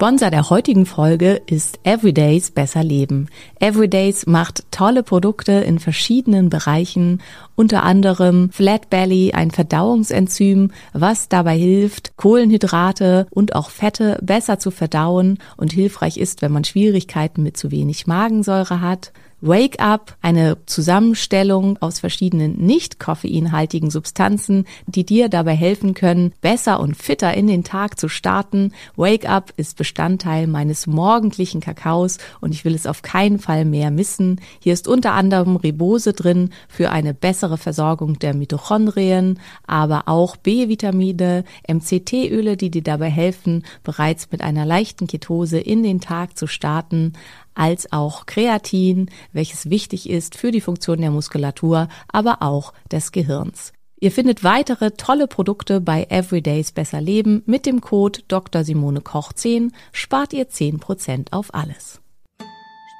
[0.00, 3.28] Sponsor der heutigen Folge ist Everydays Besser Leben.
[3.60, 7.20] Everydays macht tolle Produkte in verschiedenen Bereichen,
[7.54, 14.70] unter anderem Flat Belly, ein Verdauungsenzym, was dabei hilft, Kohlenhydrate und auch Fette besser zu
[14.70, 19.12] verdauen und hilfreich ist, wenn man Schwierigkeiten mit zu wenig Magensäure hat.
[19.42, 26.78] Wake Up, eine Zusammenstellung aus verschiedenen nicht koffeinhaltigen Substanzen, die dir dabei helfen können, besser
[26.78, 28.74] und fitter in den Tag zu starten.
[28.96, 33.90] Wake Up ist Bestandteil meines morgendlichen Kakaos und ich will es auf keinen Fall mehr
[33.90, 34.42] missen.
[34.58, 41.44] Hier ist unter anderem Ribose drin für eine bessere Versorgung der Mitochondrien, aber auch B-Vitamine,
[41.66, 47.14] MCT-Öle, die dir dabei helfen, bereits mit einer leichten Ketose in den Tag zu starten
[47.60, 53.74] als auch Kreatin, welches wichtig ist für die Funktion der Muskulatur, aber auch des Gehirns.
[54.00, 58.64] Ihr findet weitere tolle Produkte bei Everydays Besser Leben mit dem Code Dr.
[58.64, 62.00] Simone Koch 10 spart ihr 10% auf alles.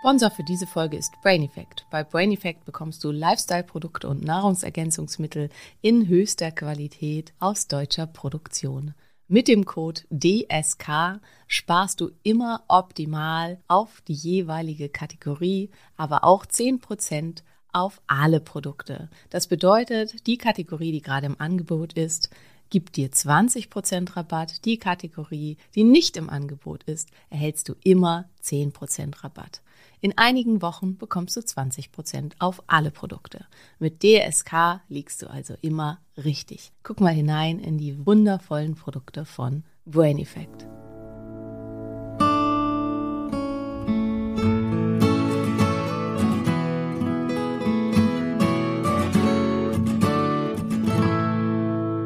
[0.00, 1.86] Sponsor für diese Folge ist Brain Effect.
[1.90, 5.48] Bei Brain Effect bekommst du Lifestyle-Produkte und Nahrungsergänzungsmittel
[5.80, 8.92] in höchster Qualität aus deutscher Produktion.
[9.32, 17.44] Mit dem Code DSK sparst du immer optimal auf die jeweilige Kategorie, aber auch 10%
[17.72, 19.08] auf alle Produkte.
[19.28, 22.30] Das bedeutet, die Kategorie, die gerade im Angebot ist,
[22.70, 24.64] gibt dir 20% Rabatt.
[24.64, 29.60] Die Kategorie, die nicht im Angebot ist, erhältst du immer 10% Rabatt.
[30.00, 33.44] In einigen Wochen bekommst du 20% auf alle Produkte.
[33.78, 36.72] Mit DSK liegst du also immer richtig.
[36.82, 40.66] Guck mal hinein in die wundervollen Produkte von Brain Effect.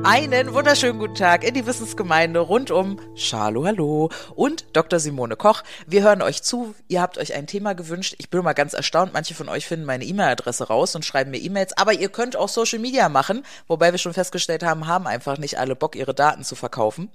[0.06, 5.00] Einen wunderschönen guten Tag in die Wissensgemeinde rund um Schalo, hallo und Dr.
[5.00, 5.62] Simone Koch.
[5.86, 6.74] Wir hören euch zu.
[6.88, 8.14] Ihr habt euch ein Thema gewünscht.
[8.18, 9.14] Ich bin mal ganz erstaunt.
[9.14, 11.74] Manche von euch finden meine E-Mail-Adresse raus und schreiben mir E-Mails.
[11.78, 15.58] Aber ihr könnt auch Social Media machen, wobei wir schon festgestellt haben, haben einfach nicht
[15.58, 17.10] alle Bock, ihre Daten zu verkaufen.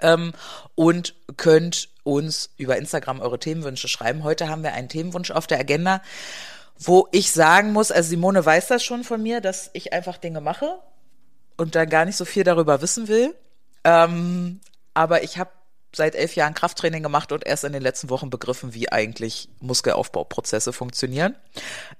[0.00, 0.34] Ähm,
[0.76, 4.22] und könnt uns über Instagram eure Themenwünsche schreiben.
[4.22, 6.00] Heute haben wir einen Themenwunsch auf der Agenda,
[6.78, 10.40] wo ich sagen muss, also Simone weiß das schon von mir, dass ich einfach Dinge
[10.40, 10.78] mache
[11.56, 13.34] und dann gar nicht so viel darüber wissen will.
[13.84, 14.60] Ähm,
[14.94, 15.50] aber ich habe
[15.96, 20.72] seit elf Jahren Krafttraining gemacht und erst in den letzten Wochen begriffen, wie eigentlich Muskelaufbauprozesse
[20.72, 21.36] funktionieren.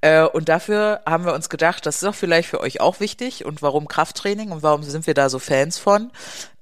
[0.01, 3.45] Äh, und dafür haben wir uns gedacht, das ist doch vielleicht für euch auch wichtig.
[3.45, 6.11] Und warum Krafttraining und warum sind wir da so Fans von?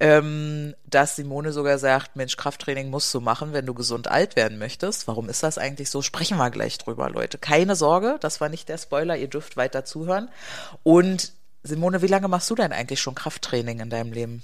[0.01, 4.59] Ähm, dass Simone sogar sagt, Mensch, Krafttraining musst du machen, wenn du gesund alt werden
[4.59, 5.09] möchtest.
[5.09, 6.03] Warum ist das eigentlich so?
[6.03, 7.39] Sprechen wir gleich drüber, Leute.
[7.39, 10.29] Keine Sorge, das war nicht der Spoiler, ihr dürft weiter zuhören.
[10.83, 14.43] Und Simone, wie lange machst du denn eigentlich schon Krafttraining in deinem Leben?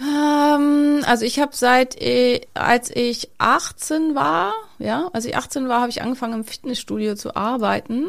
[0.00, 5.80] Ähm, also ich habe seit, äh, als ich 18 war, ja, als ich 18 war,
[5.80, 8.06] habe ich angefangen im Fitnessstudio zu arbeiten.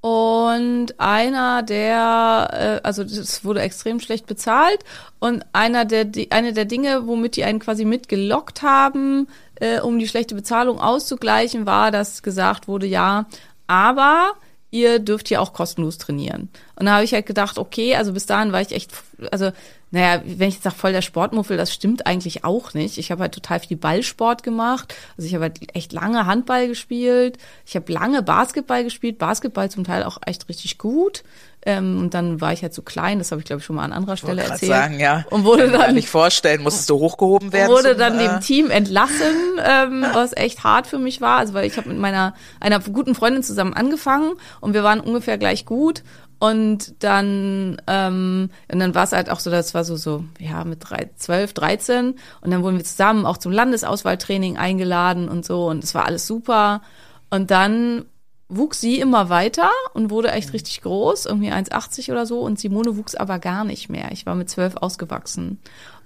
[0.00, 4.84] Und einer der, äh, also das wurde extrem schlecht bezahlt.
[5.18, 10.08] Und einer der, eine der Dinge, womit die einen quasi mitgelockt haben, äh, um die
[10.08, 13.26] schlechte Bezahlung auszugleichen, war, dass gesagt wurde, ja,
[13.66, 14.34] aber
[14.74, 16.48] ihr dürft hier auch kostenlos trainieren.
[16.74, 18.90] Und da habe ich halt gedacht, okay, also bis dahin war ich echt,
[19.30, 19.52] also
[19.92, 22.98] naja, wenn ich jetzt sage, voll der Sportmuffel, das stimmt eigentlich auch nicht.
[22.98, 24.92] Ich habe halt total viel Ballsport gemacht.
[25.16, 27.38] Also ich habe halt echt lange Handball gespielt.
[27.64, 29.18] Ich habe lange Basketball gespielt.
[29.18, 31.22] Basketball zum Teil auch echt richtig gut.
[31.66, 33.84] Ähm, und dann war ich halt zu klein, das habe ich glaube ich schon mal
[33.84, 34.72] an anderer Stelle grad erzählt.
[34.72, 35.24] sagen, ja.
[35.30, 37.70] Und wurde Kann ich mir dann nicht vorstellen, musstest du hochgehoben werden?
[37.70, 39.34] wurde zum, dann äh, dem Team entlassen,
[39.64, 41.38] ähm, was echt hart für mich war.
[41.38, 45.38] Also weil ich habe mit meiner einer guten Freundin zusammen angefangen und wir waren ungefähr
[45.38, 46.02] gleich gut.
[46.38, 50.64] Und dann, ähm, und dann war es halt auch so, das war so, so, ja,
[50.64, 52.16] mit drei, 12, 13.
[52.42, 55.66] Und dann wurden wir zusammen auch zum Landesauswahltraining eingeladen und so.
[55.68, 56.82] Und es war alles super.
[57.30, 58.04] Und dann
[58.48, 62.40] wuchs sie immer weiter und wurde echt richtig groß, irgendwie 1,80 oder so.
[62.40, 64.12] Und Simone wuchs aber gar nicht mehr.
[64.12, 65.58] Ich war mit zwölf ausgewachsen.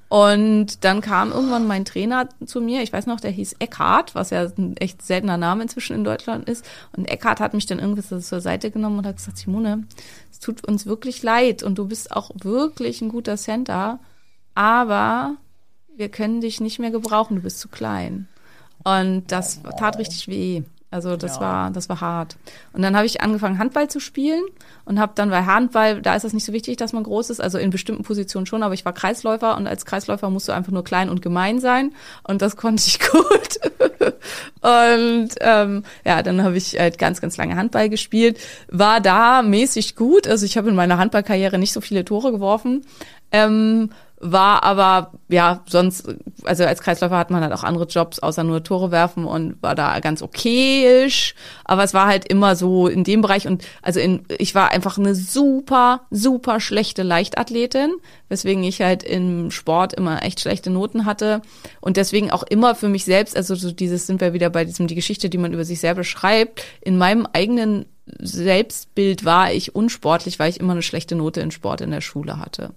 [0.08, 4.30] Und dann kam irgendwann mein Trainer zu mir, ich weiß noch, der hieß Eckhart, was
[4.30, 6.64] ja ein echt seltener Name inzwischen in Deutschland ist.
[6.96, 9.84] Und Eckhart hat mich dann irgendwie so zur Seite genommen und hat gesagt, Simone,
[10.32, 13.98] es tut uns wirklich leid und du bist auch wirklich ein guter Center,
[14.54, 15.36] aber
[15.94, 18.28] wir können dich nicht mehr gebrauchen, du bist zu klein.
[18.84, 20.62] Und das tat richtig weh.
[20.90, 22.36] Also das war das war hart.
[22.72, 24.42] Und dann habe ich angefangen Handball zu spielen
[24.86, 27.40] und habe dann bei Handball, da ist es nicht so wichtig, dass man groß ist,
[27.40, 30.72] also in bestimmten Positionen schon, aber ich war Kreisläufer und als Kreisläufer musst du einfach
[30.72, 31.92] nur klein und gemein sein
[32.22, 33.58] und das konnte ich gut.
[34.62, 38.38] und ähm, ja, dann habe ich halt ganz ganz lange Handball gespielt,
[38.68, 42.86] war da mäßig gut, also ich habe in meiner Handballkarriere nicht so viele Tore geworfen.
[43.30, 46.08] Ähm, war aber ja sonst
[46.44, 49.74] also als Kreisläufer hat man halt auch andere Jobs außer nur Tore werfen und war
[49.74, 51.34] da ganz okayisch.
[51.64, 54.98] Aber es war halt immer so in dem Bereich und also in ich war einfach
[54.98, 57.92] eine super super schlechte Leichtathletin
[58.28, 61.40] weswegen ich halt im Sport immer echt schlechte Noten hatte.
[61.80, 64.86] Und deswegen auch immer für mich selbst also so dieses sind wir wieder bei diesem
[64.86, 66.62] die Geschichte die man über sich selber schreibt.
[66.80, 67.86] In meinem eigenen
[68.18, 72.38] Selbstbild war ich unsportlich, weil ich immer eine schlechte Note in Sport in der Schule
[72.38, 72.72] hatte.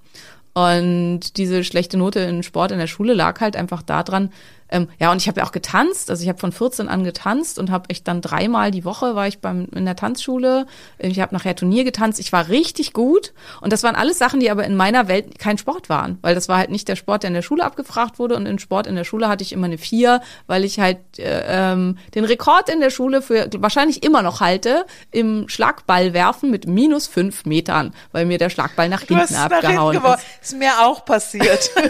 [0.53, 4.31] Und diese schlechte Note in Sport in der Schule lag halt einfach daran,
[4.71, 7.59] ähm, ja, und ich habe ja auch getanzt, also ich habe von 14 an getanzt
[7.59, 10.65] und habe echt dann dreimal die Woche war ich beim in der Tanzschule.
[10.97, 12.19] Ich habe nachher Turnier getanzt.
[12.19, 15.57] Ich war richtig gut und das waren alles Sachen, die aber in meiner Welt kein
[15.57, 18.35] Sport waren, weil das war halt nicht der Sport, der in der Schule abgefragt wurde
[18.35, 21.43] und in Sport in der Schule hatte ich immer eine vier, weil ich halt äh,
[21.47, 26.67] ähm, den Rekord in der Schule für wahrscheinlich immer noch halte im Schlagball werfen mit
[26.67, 30.15] minus fünf Metern, weil mir der Schlagball nach Du hast hinten es nach hinten abgehauen
[30.15, 30.25] ist.
[30.41, 31.71] Ist mir auch passiert.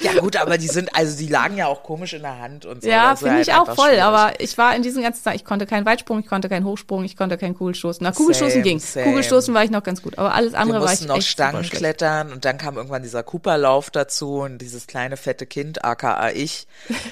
[0.00, 2.82] ja gut, aber die sind, also die lagen ja auch komisch in der Hand und
[2.82, 2.88] so.
[2.88, 3.88] Ja, finde halt ich auch voll.
[3.88, 4.02] schwierig.
[4.02, 7.04] Aber ich war in diesen ganzen Tagen, ich konnte keinen Weitsprung, ich konnte keinen Hochsprung,
[7.04, 8.02] ich konnte keinen Kugelstoßen.
[8.02, 8.78] Na, Kugelstoßen Same, ging.
[8.78, 9.06] same.
[9.06, 10.18] Kugelstoßen war ich noch ganz gut.
[10.18, 13.22] Aber alles andere war ich mussten noch echt Stangen klettern und dann kam irgendwann dieser
[13.22, 16.66] Cooperlauf dazu und dieses kleine fette Kind, aka ich,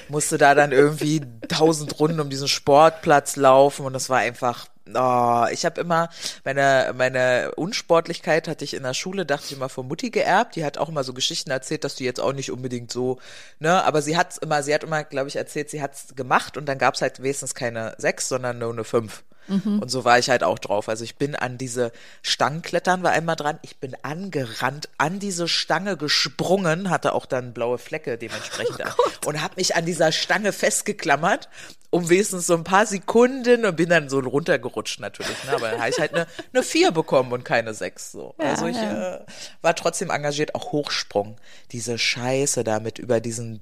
[0.09, 5.45] musste da dann irgendwie tausend Runden um diesen Sportplatz laufen und das war einfach Oh,
[5.51, 6.09] ich habe immer
[6.43, 10.55] meine meine Unsportlichkeit hatte ich in der Schule dachte ich immer von Mutti geerbt.
[10.55, 13.19] Die hat auch immer so Geschichten erzählt dass du jetzt auch nicht unbedingt so
[13.59, 13.83] ne?
[13.83, 16.77] Aber sie hat's immer sie hat immer glaube ich erzählt sie hat's gemacht und dann
[16.77, 20.59] gab's halt wenigstens keine sechs sondern nur eine fünf und so war ich halt auch
[20.59, 20.89] drauf.
[20.89, 21.91] Also ich bin an diese
[22.21, 23.59] Stangenklettern war einmal dran.
[23.61, 28.83] Ich bin angerannt, an diese Stange gesprungen, hatte auch dann blaue Flecke dementsprechend
[29.25, 31.49] und habe mich an dieser Stange festgeklammert,
[31.89, 35.43] um wenigstens so ein paar Sekunden und bin dann so runtergerutscht natürlich.
[35.45, 35.53] Ne?
[35.53, 38.11] Aber dann habe ich halt eine, eine vier bekommen und keine sechs.
[38.11, 38.35] So.
[38.37, 39.19] also ich äh,
[39.61, 41.37] war trotzdem engagiert, auch Hochsprung.
[41.71, 43.61] Diese Scheiße damit über diesen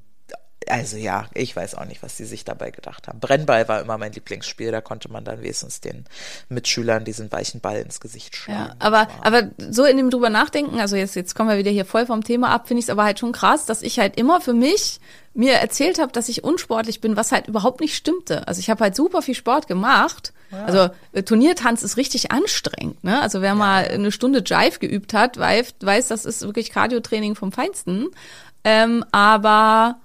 [0.69, 3.19] also ja, ich weiß auch nicht, was die sich dabei gedacht haben.
[3.19, 6.05] Brennball war immer mein Lieblingsspiel, da konnte man dann wenigstens den
[6.49, 8.69] Mitschülern diesen weichen Ball ins Gesicht schlagen.
[8.69, 11.85] Ja, aber, aber so in dem drüber nachdenken, also jetzt, jetzt kommen wir wieder hier
[11.85, 14.41] voll vom Thema ab, finde ich es aber halt schon krass, dass ich halt immer
[14.41, 14.99] für mich
[15.33, 18.47] mir erzählt habe, dass ich unsportlich bin, was halt überhaupt nicht stimmte.
[18.47, 20.31] Also ich habe halt super viel Sport gemacht.
[20.65, 23.03] Also äh, Turniertanz ist richtig anstrengend.
[23.03, 23.21] Ne?
[23.21, 27.51] Also wer mal eine Stunde Jive geübt hat, weiß, weiß das ist wirklich Cardiotraining vom
[27.51, 28.07] Feinsten.
[28.63, 29.97] Ähm, aber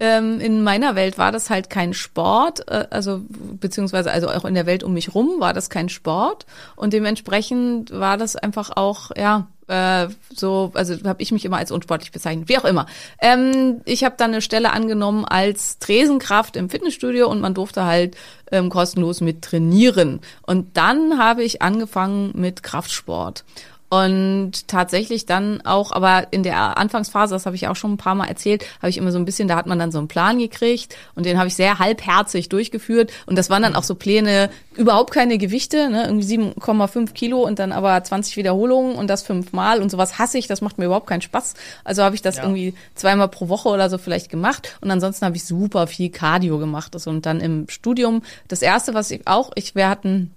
[0.00, 4.54] ähm, in meiner Welt war das halt kein Sport, äh, also beziehungsweise also auch in
[4.54, 9.10] der Welt um mich rum war das kein Sport und dementsprechend war das einfach auch
[9.16, 12.86] ja äh, so, also habe ich mich immer als unsportlich bezeichnet, wie auch immer.
[13.20, 18.16] Ähm, ich habe dann eine Stelle angenommen als Tresenkraft im Fitnessstudio und man durfte halt
[18.50, 20.20] ähm, kostenlos mit trainieren.
[20.42, 23.44] Und dann habe ich angefangen mit Kraftsport.
[23.90, 28.14] Und tatsächlich dann auch, aber in der Anfangsphase, das habe ich auch schon ein paar
[28.14, 30.38] Mal erzählt, habe ich immer so ein bisschen, da hat man dann so einen Plan
[30.38, 33.10] gekriegt und den habe ich sehr halbherzig durchgeführt.
[33.24, 37.58] Und das waren dann auch so Pläne, überhaupt keine Gewichte, ne, irgendwie 7,5 Kilo und
[37.58, 41.06] dann aber 20 Wiederholungen und das fünfmal und sowas hasse ich, das macht mir überhaupt
[41.06, 41.54] keinen Spaß.
[41.82, 42.42] Also habe ich das Ja.
[42.42, 46.58] irgendwie zweimal pro Woche oder so vielleicht gemacht und ansonsten habe ich super viel Cardio
[46.58, 46.94] gemacht.
[46.94, 50.34] Also, und dann im Studium, das erste, was ich auch, ich, wir hatten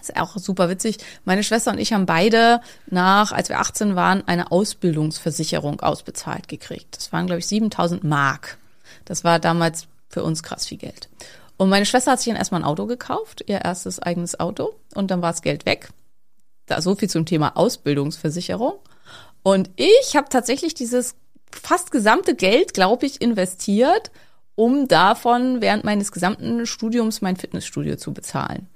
[0.00, 0.98] ist auch super witzig.
[1.24, 6.96] Meine Schwester und ich haben beide nach, als wir 18 waren, eine Ausbildungsversicherung ausbezahlt gekriegt.
[6.96, 8.58] Das waren, glaube ich, 7000 Mark.
[9.04, 11.08] Das war damals für uns krass viel Geld.
[11.56, 14.74] Und meine Schwester hat sich dann erstmal ein Auto gekauft, ihr erstes eigenes Auto.
[14.94, 15.90] Und dann war das Geld weg.
[16.66, 18.74] da so viel zum Thema Ausbildungsversicherung.
[19.42, 21.16] Und ich habe tatsächlich dieses
[21.52, 24.10] fast gesamte Geld, glaube ich, investiert,
[24.54, 28.68] um davon während meines gesamten Studiums mein Fitnessstudio zu bezahlen.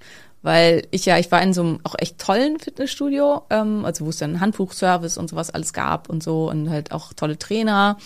[0.45, 4.11] Weil ich ja, ich war in so einem auch echt tollen Fitnessstudio, ähm, also wo
[4.11, 7.97] es dann Handbuchservice und sowas alles gab und so und halt auch tolle Trainer.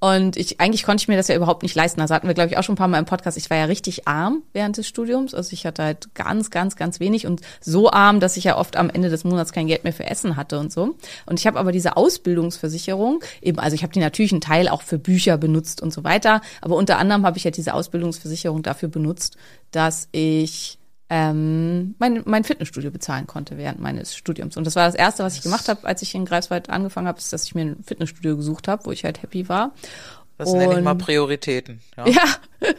[0.00, 2.00] Und ich, eigentlich konnte ich mir das ja überhaupt nicht leisten.
[2.00, 3.38] Also hatten wir, glaube ich, auch schon ein paar Mal im Podcast.
[3.38, 5.32] Ich war ja richtig arm während des Studiums.
[5.32, 8.76] Also ich hatte halt ganz, ganz, ganz wenig und so arm, dass ich ja oft
[8.76, 10.96] am Ende des Monats kein Geld mehr für Essen hatte und so.
[11.24, 14.82] Und ich habe aber diese Ausbildungsversicherung eben, also ich habe die natürlich einen Teil auch
[14.82, 16.42] für Bücher benutzt und so weiter.
[16.60, 19.36] Aber unter anderem habe ich ja diese Ausbildungsversicherung dafür benutzt,
[19.70, 20.78] dass ich
[21.08, 24.56] ähm, mein, mein Fitnessstudio bezahlen konnte während meines Studiums.
[24.56, 27.18] Und das war das Erste, was ich gemacht habe, als ich in Greifswald angefangen habe,
[27.18, 29.72] ist, dass ich mir ein Fitnessstudio gesucht habe, wo ich halt happy war.
[30.38, 31.80] Das nenne ich mal Und- Prioritäten.
[31.96, 32.04] Ja.
[32.60, 32.74] Ja.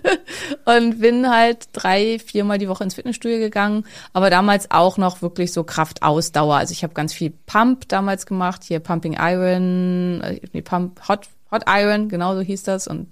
[0.66, 5.54] und bin halt drei, viermal die Woche ins Fitnessstudio gegangen, aber damals auch noch wirklich
[5.54, 6.56] so Kraftausdauer.
[6.58, 11.28] Also ich habe ganz viel Pump damals gemacht, hier Pumping Iron, äh, nee, Pump Hot
[11.52, 13.08] Hot Iron, genau so hieß das und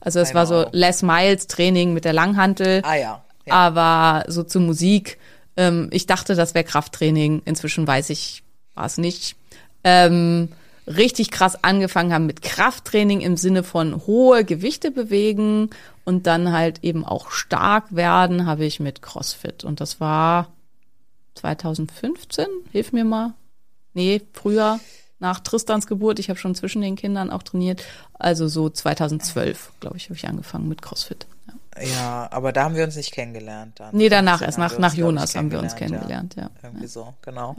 [0.00, 0.70] also es war so Ahnung.
[0.72, 2.82] Les Miles Training mit der Langhantel.
[2.84, 3.24] Ah ja.
[3.48, 5.18] Aber so zur Musik,
[5.56, 7.42] ähm, ich dachte, das wäre Krafttraining.
[7.44, 8.42] Inzwischen weiß ich,
[8.74, 9.36] war es nicht.
[9.82, 10.48] Ähm,
[10.86, 15.70] richtig krass angefangen haben mit Krafttraining im Sinne von hohe Gewichte bewegen
[16.04, 19.64] und dann halt eben auch stark werden, habe ich mit CrossFit.
[19.64, 20.52] Und das war
[21.36, 23.34] 2015, hilf mir mal.
[23.94, 24.80] Nee, früher,
[25.20, 26.18] nach Tristans Geburt.
[26.18, 27.82] Ich habe schon zwischen den Kindern auch trainiert.
[28.14, 31.26] Also so 2012, glaube ich, habe ich angefangen mit CrossFit.
[31.76, 31.82] Ja.
[31.82, 33.96] Ja, aber da haben wir uns nicht kennengelernt dann.
[33.96, 36.50] Nee, danach 15 erst, nach, nach Jonas haben wir uns kennengelernt, ja.
[36.62, 37.56] Irgendwie so, genau.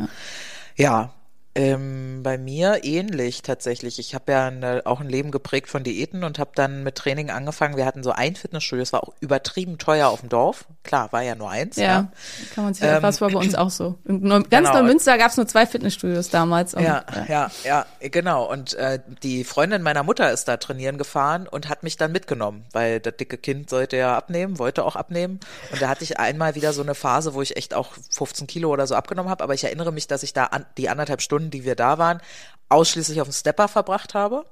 [0.76, 1.14] Ja,
[1.56, 3.98] ähm, bei mir ähnlich tatsächlich.
[3.98, 7.30] Ich habe ja eine, auch ein Leben geprägt von Diäten und habe dann mit Training
[7.30, 7.78] angefangen.
[7.78, 10.66] Wir hatten so ein Fitnessstudio, das war auch übertrieben teuer auf dem Dorf.
[10.84, 11.78] Klar, war ja nur eins.
[11.78, 12.12] Ja,
[12.54, 13.96] kann man sich, Ähm, das war bei uns auch so.
[14.04, 14.82] In Neu, ganz genau.
[14.82, 16.74] Neumünster gab es nur zwei Fitnessstudios damals.
[16.74, 18.52] Und, Ja, ja, ja, genau.
[18.52, 22.66] Und äh, die Freundin meiner Mutter ist da trainieren gefahren und hat mich dann mitgenommen,
[22.74, 25.40] weil das dicke Kind sollte ja abnehmen, wollte auch abnehmen.
[25.72, 28.70] Und da hatte ich einmal wieder so eine Phase, wo ich echt auch 15 Kilo
[28.70, 29.44] oder so abgenommen habe.
[29.44, 32.22] Aber ich erinnere mich, dass ich da an, die anderthalb Stunden, die wir da waren,
[32.70, 34.46] ausschließlich auf dem Stepper verbracht habe.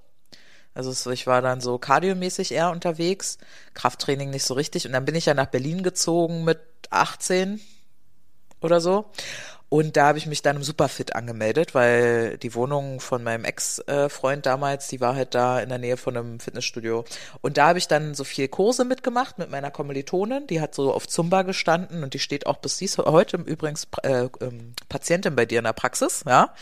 [0.76, 3.38] Also ich war dann so kardiomäßig eher unterwegs,
[3.74, 4.88] Krafttraining nicht so richtig.
[4.88, 6.60] Und dann bin ich ja nach Berlin gezogen mit
[6.90, 7.62] 18
[8.60, 9.06] oder so.
[9.74, 14.46] Und da habe ich mich dann im Superfit angemeldet, weil die Wohnung von meinem Ex-Freund
[14.46, 17.06] damals, die war halt da in der Nähe von einem Fitnessstudio.
[17.42, 20.94] Und da habe ich dann so viel Kurse mitgemacht mit meiner Kommilitonin, die hat so
[20.94, 25.48] auf Zumba gestanden und die steht auch bis dies heute übrigens äh, ähm, Patientin bei
[25.48, 26.54] dir in der Praxis, ja.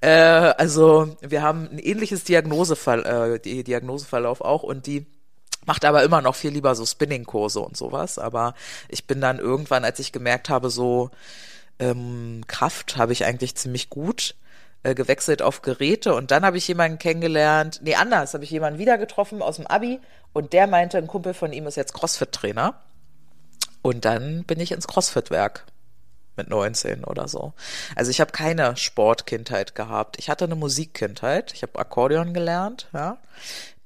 [0.00, 5.06] Äh, also wir haben ein ähnliches Diagnosefall, äh, Diagnoseverlauf auch und die
[5.66, 8.18] macht aber immer noch viel lieber so Spinning-Kurse und sowas.
[8.18, 8.54] Aber
[8.88, 11.12] ich bin dann irgendwann, als ich gemerkt habe, so
[11.78, 14.34] ähm, Kraft habe ich eigentlich ziemlich gut
[14.82, 16.14] äh, gewechselt auf Geräte.
[16.14, 19.66] Und dann habe ich jemanden kennengelernt, nee, anders, habe ich jemanden wieder getroffen aus dem
[19.66, 20.00] Abi.
[20.32, 22.80] Und der meinte, ein Kumpel von ihm ist jetzt Crossfit-Trainer.
[23.82, 25.64] Und dann bin ich ins Crossfit-Werk
[26.36, 27.52] mit 19 oder so.
[27.94, 30.16] Also ich habe keine Sportkindheit gehabt.
[30.18, 31.52] Ich hatte eine Musikkindheit.
[31.52, 33.18] Ich habe Akkordeon gelernt, ja.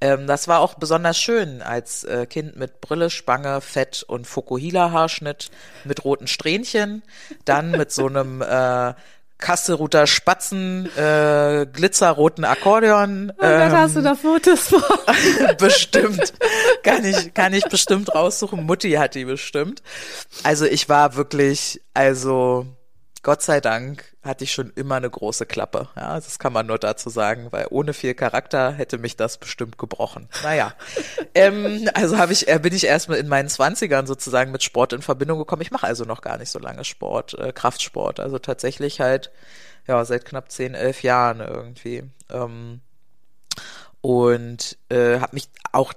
[0.01, 5.51] Ähm, das war auch besonders schön als äh, Kind mit Brille, Spange, Fett und Fukuhila-Haarschnitt
[5.85, 7.03] mit roten Strähnchen,
[7.45, 8.95] dann mit so einem äh,
[9.41, 13.33] Kasselruter Spatzen, äh, glitzerroten Akkordeon.
[13.37, 14.83] Oh Gott, hast du ähm, da Fotos vor?
[15.59, 16.33] bestimmt.
[16.83, 18.65] Kann ich, kann ich bestimmt raussuchen.
[18.65, 19.83] Mutti hat die bestimmt.
[20.43, 22.67] Also ich war wirklich, also
[23.23, 25.89] Gott sei Dank hatte ich schon immer eine große Klappe.
[25.95, 29.77] Ja, das kann man nur dazu sagen, weil ohne viel Charakter hätte mich das bestimmt
[29.77, 30.29] gebrochen.
[30.43, 30.75] Naja,
[31.35, 35.03] ähm, also habe ich, äh, bin ich erstmal in meinen Zwanzigern sozusagen mit Sport in
[35.03, 35.61] Verbindung gekommen.
[35.63, 38.21] Ich mache also noch gar nicht so lange Sport, äh, Kraftsport.
[38.21, 39.31] Also tatsächlich halt,
[39.87, 42.05] ja, seit knapp zehn, elf Jahren irgendwie.
[42.31, 42.81] Ähm,
[44.01, 45.93] und äh, habe mich auch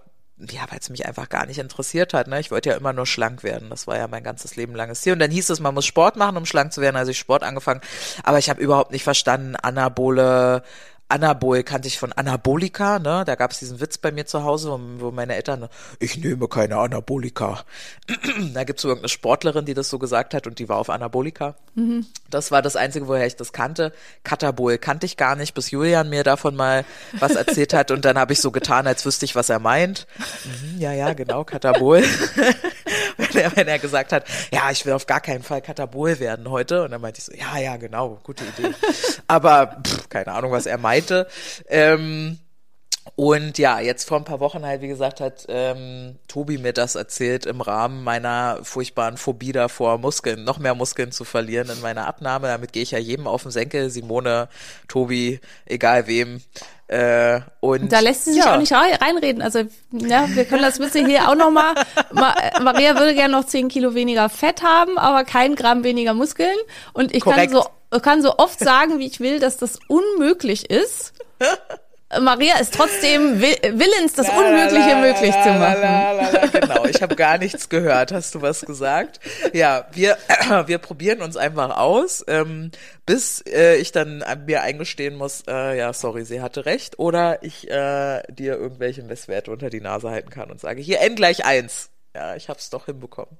[0.51, 2.27] ja, weil es mich einfach gar nicht interessiert hat.
[2.27, 2.39] Ne?
[2.39, 3.69] Ich wollte ja immer nur schlank werden.
[3.69, 5.13] Das war ja mein ganzes Leben langes Ziel.
[5.13, 6.95] Und dann hieß es, man muss Sport machen, um schlank zu werden.
[6.95, 7.81] Also ich Sport angefangen.
[8.23, 10.63] Aber ich habe überhaupt nicht verstanden, Anabole,
[11.09, 13.23] Anabol kannte ich von Anabolika, ne?
[13.25, 15.69] Da gab es diesen Witz bei mir zu Hause, wo, wo meine Eltern,
[15.99, 17.63] ich nehme keine Anabolika.
[18.53, 21.55] da gibt es irgendeine Sportlerin, die das so gesagt hat und die war auf Anabolika.
[22.29, 23.93] Das war das Einzige, woher ich das kannte.
[24.23, 26.83] Katabol kannte ich gar nicht, bis Julian mir davon mal
[27.19, 30.07] was erzählt hat und dann habe ich so getan, als wüsste ich, was er meint.
[30.45, 32.03] Mhm, ja, ja, genau, Katabol.
[33.35, 36.49] wenn, er, wenn er gesagt hat, ja, ich will auf gar keinen Fall Katabol werden
[36.49, 36.83] heute.
[36.83, 38.73] Und dann meinte ich so, ja, ja, genau, gute Idee.
[39.27, 41.27] Aber pff, keine Ahnung, was er meinte.
[41.67, 42.39] Ähm,
[43.15, 46.95] Und ja, jetzt vor ein paar Wochen halt, wie gesagt, hat ähm, Tobi mir das
[46.95, 52.07] erzählt im Rahmen meiner furchtbaren Phobie davor, Muskeln, noch mehr Muskeln zu verlieren in meiner
[52.07, 52.47] Abnahme.
[52.47, 54.47] Damit gehe ich ja jedem auf den Senkel, Simone,
[54.87, 56.41] Tobi, egal wem.
[56.87, 58.55] Äh, und Da lässt sie sich ja.
[58.55, 59.41] auch nicht rei- reinreden.
[59.41, 61.75] Also, ja, wir können das bisschen hier auch nochmal.
[62.13, 66.55] Ma Maria würde gerne noch 10 Kilo weniger Fett haben, aber kein Gramm weniger Muskeln.
[66.93, 67.53] Und ich Korrekt.
[67.53, 71.13] kann so, kann so oft sagen, wie ich will, dass das unmöglich ist.
[72.21, 76.51] Maria ist trotzdem will, willens, das Unmögliche La, la, möglich la, zu machen.
[76.61, 78.11] Genau, ich habe gar nichts gehört.
[78.11, 79.19] Hast du was gesagt?
[79.53, 80.17] Ja, wir
[80.65, 82.71] wir probieren uns einfach aus, ähm,
[83.05, 87.43] bis äh, ich dann an mir eingestehen muss, äh, ja, sorry, sie hatte recht, oder
[87.43, 91.45] ich äh, dir irgendwelche Messwerte unter die Nase halten kann und sage, hier n gleich
[91.45, 91.89] eins.
[92.15, 93.35] Ja, ich habe es doch hinbekommen.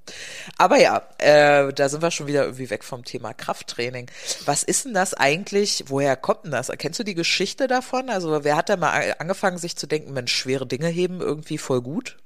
[0.58, 4.10] Aber ja, äh, da sind wir schon wieder irgendwie weg vom Thema Krafttraining.
[4.46, 5.84] Was ist denn das eigentlich?
[5.86, 6.72] Woher kommt denn das?
[6.78, 8.10] Kennst du die Geschichte davon?
[8.10, 11.82] Also wer hat da mal angefangen, sich zu denken, Mensch, schwere Dinge heben irgendwie voll
[11.82, 12.16] gut?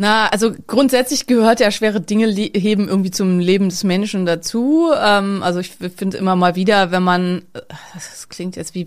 [0.00, 4.92] Na, also grundsätzlich gehört ja schwere Dinge heben irgendwie zum Leben des Menschen dazu.
[4.96, 7.60] Ähm, also ich finde immer mal wieder, wenn man, äh,
[7.94, 8.86] das klingt jetzt wie,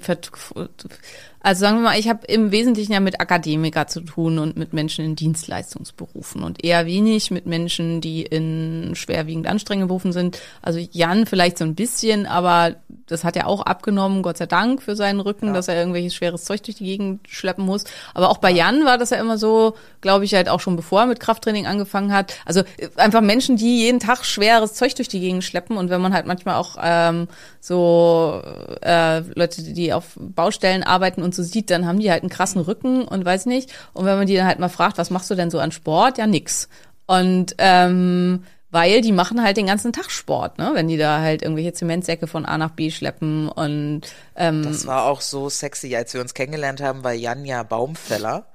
[1.43, 4.73] also sagen wir mal, ich habe im Wesentlichen ja mit Akademiker zu tun und mit
[4.73, 10.39] Menschen in Dienstleistungsberufen und eher wenig mit Menschen, die in schwerwiegend anstrengenden Berufen sind.
[10.61, 12.75] Also Jan vielleicht so ein bisschen, aber
[13.07, 16.43] das hat er auch abgenommen, Gott sei Dank für seinen Rücken, dass er irgendwelches schweres
[16.43, 17.85] Zeug durch die Gegend schleppen muss.
[18.13, 21.01] Aber auch bei Jan war das ja immer so, glaube ich, halt auch schon bevor
[21.01, 22.35] er mit Krafttraining angefangen hat.
[22.45, 26.01] Also äh, einfach Menschen, die jeden Tag schweres Zeug durch die Gegend schleppen und wenn
[26.01, 27.27] man halt manchmal auch ähm,
[27.59, 28.41] so
[28.81, 32.61] äh, Leute, die auf Baustellen arbeiten und so sieht, dann haben die halt einen krassen
[32.61, 33.71] Rücken und weiß nicht.
[33.93, 36.17] Und wenn man die dann halt mal fragt, was machst du denn so an Sport?
[36.17, 36.67] Ja, nix.
[37.07, 40.71] Und ähm, weil die machen halt den ganzen Tag Sport, ne?
[40.73, 44.01] Wenn die da halt irgendwelche Zementsäcke von A nach B schleppen und
[44.35, 48.45] ähm, Das war auch so sexy, als wir uns kennengelernt haben, war Jan ja Baumfäller.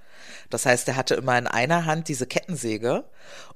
[0.51, 3.05] Das heißt, er hatte immer in einer Hand diese Kettensäge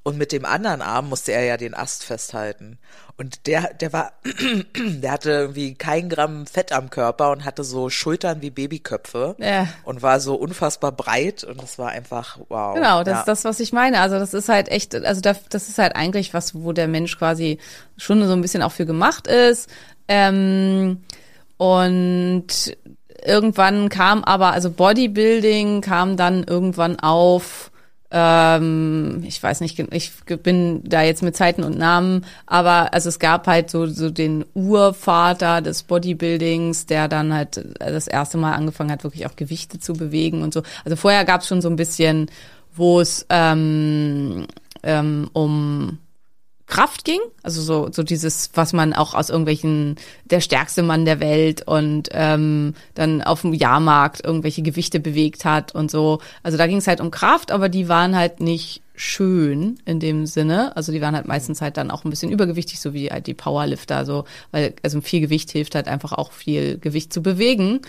[0.03, 2.79] und mit dem anderen Arm musste er ja den Ast festhalten.
[3.19, 4.13] Und der, der war,
[4.77, 9.69] der hatte irgendwie kein Gramm Fett am Körper und hatte so Schultern wie Babyköpfe Ja.
[9.85, 12.75] und war so unfassbar breit und das war einfach wow.
[12.75, 13.21] Genau, das ja.
[13.21, 14.01] ist das, was ich meine.
[14.01, 17.19] Also das ist halt echt, also das, das ist halt eigentlich was, wo der Mensch
[17.19, 17.59] quasi
[17.99, 19.69] schon so ein bisschen auch für gemacht ist.
[20.09, 21.03] Ähm,
[21.59, 22.47] und
[23.25, 27.71] irgendwann kam aber, also Bodybuilding kam dann irgendwann auf,
[28.11, 33.19] ähm, ich weiß nicht, ich bin da jetzt mit Zeiten und Namen, aber also es
[33.19, 38.91] gab halt so, so den Urvater des Bodybuildings, der dann halt das erste Mal angefangen
[38.91, 40.63] hat, wirklich auch Gewichte zu bewegen und so.
[40.85, 42.31] Also vorher gab es schon so ein bisschen,
[42.75, 44.47] wo es ähm,
[44.83, 45.99] ähm, um
[46.71, 51.21] Kraft ging, also so so dieses, was man auch aus irgendwelchen der stärkste Mann der
[51.21, 56.21] Welt und ähm, dann auf dem Jahrmarkt irgendwelche Gewichte bewegt hat und so.
[56.43, 60.27] Also da ging es halt um Kraft, aber die waren halt nicht schön in dem
[60.27, 60.77] Sinne.
[60.77, 63.35] Also die waren halt meistens halt dann auch ein bisschen übergewichtig, so wie halt die
[63.35, 67.81] Powerlifter, so weil also viel Gewicht hilft halt einfach auch viel Gewicht zu bewegen.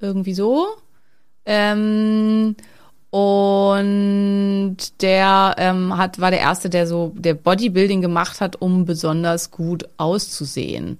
[0.00, 0.66] Irgendwie so.
[1.44, 2.56] Ähm,
[3.10, 9.50] und der ähm, hat, war der erste, der so der Bodybuilding gemacht hat, um besonders
[9.50, 10.98] gut auszusehen.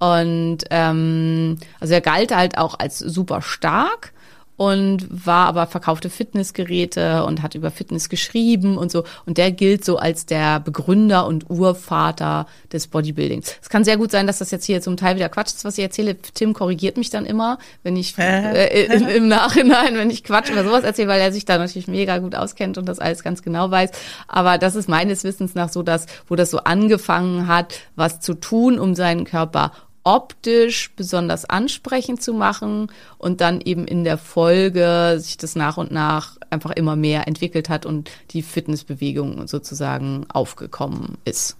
[0.00, 4.12] Und ähm, also er galt halt auch als super stark
[4.56, 9.04] und war aber verkaufte Fitnessgeräte und hat über Fitness geschrieben und so.
[9.26, 13.56] Und der gilt so als der Begründer und Urvater des Bodybuildings.
[13.60, 15.76] Es kann sehr gut sein, dass das jetzt hier zum Teil wieder Quatsch ist, was
[15.76, 16.16] ich erzähle.
[16.16, 20.64] Tim korrigiert mich dann immer, wenn ich äh, im, im Nachhinein, wenn ich Quatsch oder
[20.64, 23.70] sowas erzähle, weil er sich da natürlich mega gut auskennt und das alles ganz genau
[23.70, 23.90] weiß.
[24.28, 28.34] Aber das ist meines Wissens nach so, dass, wo das so angefangen hat, was zu
[28.34, 29.72] tun, um seinen Körper
[30.04, 35.90] optisch besonders ansprechend zu machen und dann eben in der Folge sich das nach und
[35.90, 41.56] nach einfach immer mehr entwickelt hat und die Fitnessbewegung sozusagen aufgekommen ist.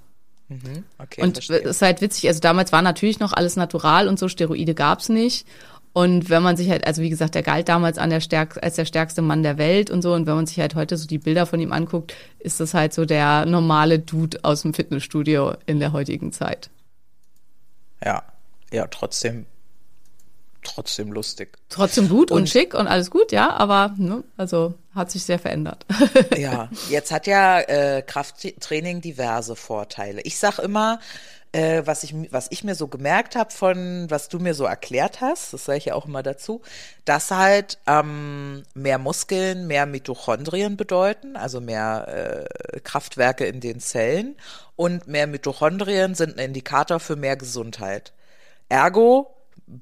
[0.99, 4.29] okay, Und es ist halt witzig, also damals war natürlich noch alles natural und so,
[4.29, 5.47] Steroide gab's nicht.
[5.95, 8.75] Und wenn man sich halt, also wie gesagt, der galt damals an der stärk als
[8.75, 10.13] der stärkste Mann der Welt und so.
[10.13, 12.93] Und wenn man sich halt heute so die Bilder von ihm anguckt, ist das halt
[12.93, 16.69] so der normale Dude aus dem Fitnessstudio in der heutigen Zeit.
[18.05, 18.25] ja,
[18.75, 19.47] ja, trotzdem,
[20.63, 21.59] trotzdem lustig.
[21.69, 25.39] Trotzdem gut und, Und- schick und alles gut, ja, aber ne, also hat sich sehr
[25.39, 25.85] verändert.
[26.37, 30.21] Ja, jetzt hat ja äh, Krafttraining diverse Vorteile.
[30.23, 31.01] Ich sag immer,
[31.53, 35.21] äh, was, ich, was ich mir so gemerkt habe von, was du mir so erklärt
[35.21, 36.63] hast, das sage ich ja auch immer dazu,
[37.05, 44.37] dass halt ähm, mehr Muskeln, mehr Mitochondrien bedeuten, also mehr äh, Kraftwerke in den Zellen
[44.77, 48.13] und mehr Mitochondrien sind ein Indikator für mehr Gesundheit.
[48.75, 49.31] Ergo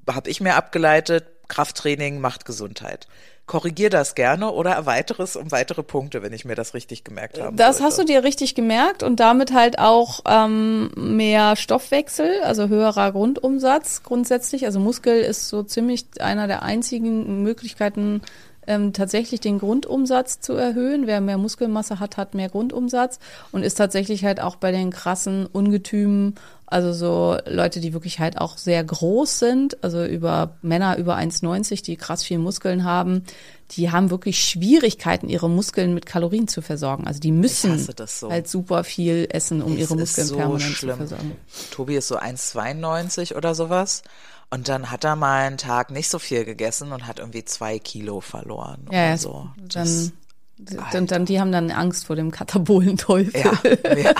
[0.07, 3.07] habe ich mir abgeleitet, Krafttraining macht Gesundheit.
[3.47, 7.41] Korrigier das gerne oder erweitere es um weitere Punkte, wenn ich mir das richtig gemerkt
[7.41, 7.55] habe.
[7.57, 13.11] Das hast du dir richtig gemerkt und damit halt auch ähm, mehr Stoffwechsel, also höherer
[13.11, 14.65] Grundumsatz grundsätzlich.
[14.65, 18.21] Also Muskel ist so ziemlich einer der einzigen Möglichkeiten,
[18.67, 21.07] ähm, tatsächlich den Grundumsatz zu erhöhen.
[21.07, 23.19] Wer mehr Muskelmasse hat, hat mehr Grundumsatz
[23.51, 26.35] und ist tatsächlich halt auch bei den krassen Ungetümen,
[26.73, 31.83] also so Leute, die wirklich halt auch sehr groß sind, also über Männer über 1,90,
[31.83, 33.23] die krass viel Muskeln haben,
[33.71, 37.07] die haben wirklich Schwierigkeiten, ihre Muskeln mit Kalorien zu versorgen.
[37.07, 38.29] Also die müssen so.
[38.29, 40.91] halt super viel essen, um Es ihre Muskeln so permanent schlimm.
[40.91, 41.35] zu versorgen.
[41.71, 44.03] Tobi ist so 1,92 oder sowas.
[44.49, 47.79] Und dann hat er mal einen Tag nicht so viel gegessen und hat irgendwie zwei
[47.79, 48.85] Kilo verloren.
[48.91, 49.47] Ja, oder so.
[49.67, 49.73] Das-
[50.09, 50.11] dann,
[50.57, 53.41] dann, dann, die haben dann Angst vor dem Katabolenteufel.
[53.41, 53.59] Ja,
[53.95, 54.13] ja,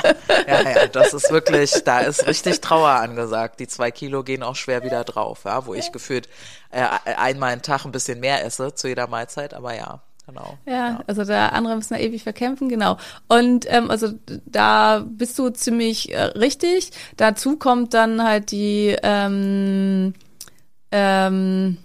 [0.47, 3.59] ja, ja, das ist wirklich, da ist richtig Trauer angesagt.
[3.59, 6.27] Die zwei Kilo gehen auch schwer wieder drauf, ja, wo ich gefühlt
[6.71, 10.57] äh, einmal einen Tag ein bisschen mehr esse zu jeder Mahlzeit, aber ja, genau.
[10.65, 12.97] Ja, also der andere müssen da ewig verkämpfen, genau.
[13.27, 14.13] Und ähm, also
[14.45, 16.91] da bist du ziemlich äh, richtig.
[17.15, 20.13] Dazu kommt dann halt die ähm,
[20.91, 21.77] ähm,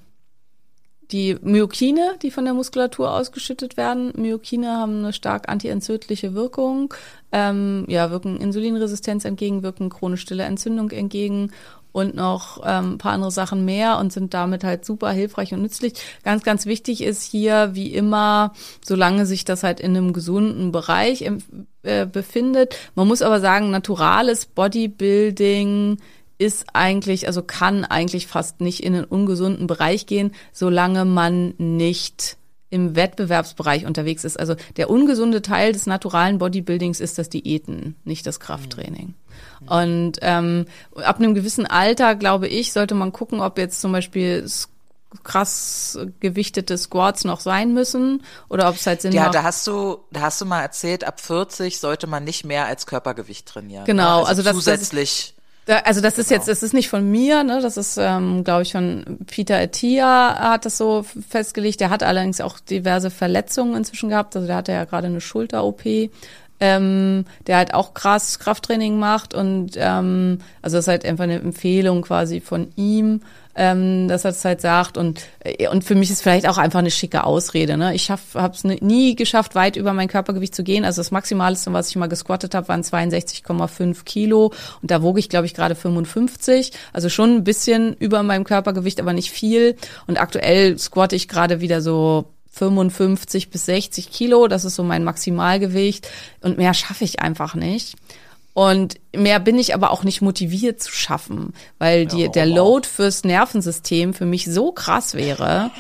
[1.11, 4.13] die Myokine, die von der Muskulatur ausgeschüttet werden.
[4.17, 6.93] Myokine haben eine stark antientzündliche Wirkung,
[7.33, 11.51] ähm, ja, wirken Insulinresistenz entgegen, wirken chronisch stille Entzündung entgegen
[11.93, 15.63] und noch ähm, ein paar andere Sachen mehr und sind damit halt super hilfreich und
[15.63, 15.95] nützlich.
[16.23, 18.53] Ganz, ganz wichtig ist hier, wie immer,
[18.85, 21.39] solange sich das halt in einem gesunden Bereich ähm,
[21.83, 22.77] äh, befindet.
[22.95, 25.99] Man muss aber sagen, naturales Bodybuilding
[26.39, 32.37] ist eigentlich, also kann eigentlich fast nicht in einen ungesunden Bereich gehen, solange man nicht
[32.71, 34.39] im Wettbewerbsbereich unterwegs ist.
[34.39, 39.15] Also der ungesunde Teil des naturalen Bodybuildings ist das Diäten, nicht das Krafttraining.
[39.67, 44.47] Und ähm, ab einem gewissen Alter, glaube ich, sollte man gucken, ob jetzt zum Beispiel
[45.25, 49.35] krass gewichtete Squats noch sein müssen oder ob es halt Sinn Ja, macht.
[49.35, 52.87] da hast du, da hast du mal erzählt, ab 40 sollte man nicht mehr als
[52.87, 53.87] Körpergewicht trainieren.
[53.87, 54.29] Genau, ne?
[54.29, 55.35] also das- das- zusätzlich.
[55.69, 56.39] Da, also das ist Genau.
[56.39, 57.61] jetzt, das ist nicht von mir, ne?
[57.61, 61.81] Das ist, ähm, glaube ich, von Peter Attia hat das so festgelegt.
[61.81, 64.35] Der hat allerdings auch diverse Verletzungen inzwischen gehabt.
[64.35, 66.11] Also der hatte ja gerade eine Schulter-OP.
[66.61, 71.37] Ähm, der halt auch krass Krafttraining macht und ähm, also das ist halt einfach eine
[71.39, 73.21] Empfehlung quasi von ihm,
[73.59, 76.79] ähm, dass er es halt sagt und äh, und für mich ist vielleicht auch einfach
[76.79, 77.77] eine schicke Ausrede.
[77.77, 77.93] Ne?
[77.95, 80.85] Ich habe es nie geschafft, weit über mein Körpergewicht zu gehen.
[80.85, 85.29] Also das Maximalste, was ich mal gesquattet habe, waren 62,5 Kilo und da wog ich,
[85.29, 86.73] glaube ich, gerade 55.
[86.93, 89.77] Also schon ein bisschen über meinem Körpergewicht, aber nicht viel.
[90.07, 95.05] Und aktuell squatte ich gerade wieder so 55 bis 60 Kilo, das ist so mein
[95.05, 96.09] Maximalgewicht
[96.43, 97.97] und mehr schaffe ich einfach nicht.
[98.59, 103.23] Und mehr bin ich aber auch nicht motiviert zu schaffen, weil die, der Load fürs
[103.23, 105.71] Nervensystem für mich so krass wäre.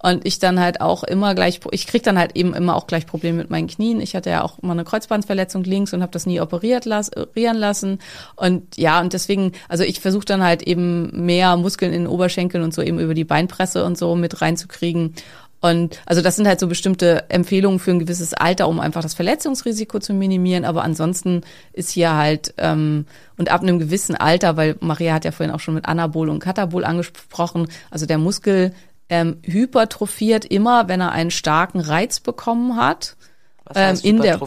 [0.00, 3.06] Und ich dann halt auch immer gleich, ich krieg dann halt eben immer auch gleich
[3.06, 4.00] Probleme mit meinen Knien.
[4.00, 7.56] Ich hatte ja auch mal eine Kreuzbandverletzung links und habe das nie operiert las, operieren
[7.56, 7.98] lassen.
[8.36, 12.62] Und ja, und deswegen, also ich versuche dann halt eben mehr Muskeln in den Oberschenkeln
[12.62, 15.14] und so eben über die Beinpresse und so mit reinzukriegen.
[15.60, 19.14] Und also das sind halt so bestimmte Empfehlungen für ein gewisses Alter, um einfach das
[19.14, 20.64] Verletzungsrisiko zu minimieren.
[20.64, 21.42] Aber ansonsten
[21.72, 25.60] ist hier halt ähm, und ab einem gewissen Alter, weil Maria hat ja vorhin auch
[25.60, 28.72] schon mit Anabol und Katabol angesprochen, also der Muskel
[29.08, 33.16] ähm, hypertrophiert immer, wenn er einen starken Reiz bekommen hat.
[33.64, 34.40] Was heißt ähm, in der-?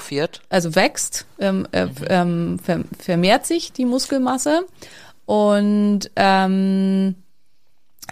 [0.50, 4.66] Also wächst, ähm, äh, ähm, ver vermehrt sich die Muskelmasse
[5.26, 7.16] und ähm,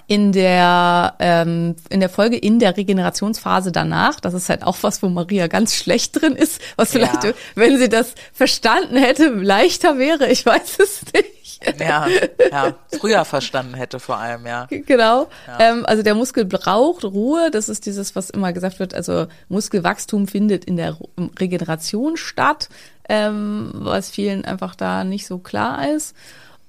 [0.07, 5.03] in der ähm, in der Folge in der Regenerationsphase danach, das ist halt auch was,
[5.03, 7.33] wo Maria ganz schlecht drin ist, was vielleicht, Ja.
[7.55, 10.27] wenn sie das verstanden hätte, leichter wäre.
[10.29, 11.79] Ich weiß es nicht.
[11.79, 12.07] Ja,
[12.51, 14.65] ja, früher verstanden hätte vor allem, ja.
[14.69, 15.27] Genau.
[15.59, 17.51] Ähm, also der Muskel braucht Ruhe.
[17.51, 18.93] Das ist dieses, was immer gesagt wird.
[18.93, 20.97] Also Muskelwachstum findet in der
[21.37, 22.69] Regeneration statt,
[23.09, 26.15] ähm, was vielen einfach da nicht so klar ist.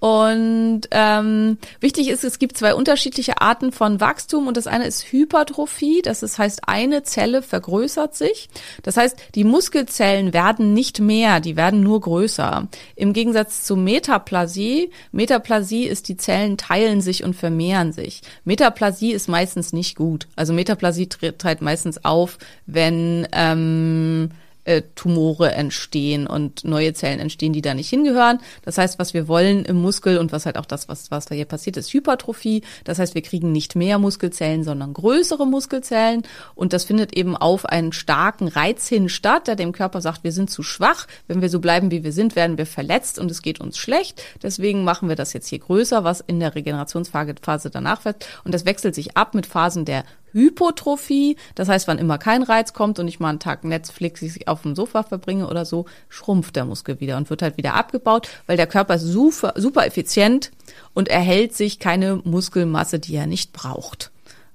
[0.01, 5.13] Und ähm, wichtig ist, es gibt zwei unterschiedliche Arten von Wachstum und das eine ist
[5.13, 8.49] Hypertrophie, das ist, heißt, eine Zelle vergrößert sich.
[8.83, 12.67] Das heißt, die Muskelzellen werden nicht mehr, die werden nur größer.
[12.97, 18.23] Im Gegensatz zu Metaplasie, Metaplasie ist, die Zellen teilen sich und vermehren sich.
[18.45, 20.29] Metaplasie ist meistens nicht gut.
[20.35, 24.31] Also Metaplasie tritt halt meistens auf, wenn ähm,
[24.65, 28.39] äh, Tumore entstehen und neue Zellen entstehen, die da nicht hingehören.
[28.63, 31.35] Das heißt, was wir wollen im Muskel und was halt auch das, was, was da
[31.35, 32.63] hier passiert, ist Hypertrophie.
[32.85, 36.23] Das heißt, wir kriegen nicht mehr Muskelzellen, sondern größere Muskelzellen.
[36.55, 40.33] Und das findet eben auf einen starken Reiz hin statt, der dem Körper sagt, wir
[40.33, 41.07] sind zu schwach.
[41.27, 44.23] Wenn wir so bleiben, wie wir sind, werden wir verletzt und es geht uns schlecht.
[44.43, 48.27] Deswegen machen wir das jetzt hier größer, was in der Regenerationsphase danach wird.
[48.45, 52.73] Und das wechselt sich ab mit Phasen der Hypotrophie, das heißt, wann immer kein Reiz
[52.73, 56.65] kommt und ich mal einen Tag Netflix auf dem Sofa verbringe oder so, schrumpft der
[56.65, 60.51] Muskel wieder und wird halt wieder abgebaut, weil der Körper ist super, super effizient
[60.95, 64.11] und erhält sich keine Muskelmasse, die er nicht braucht.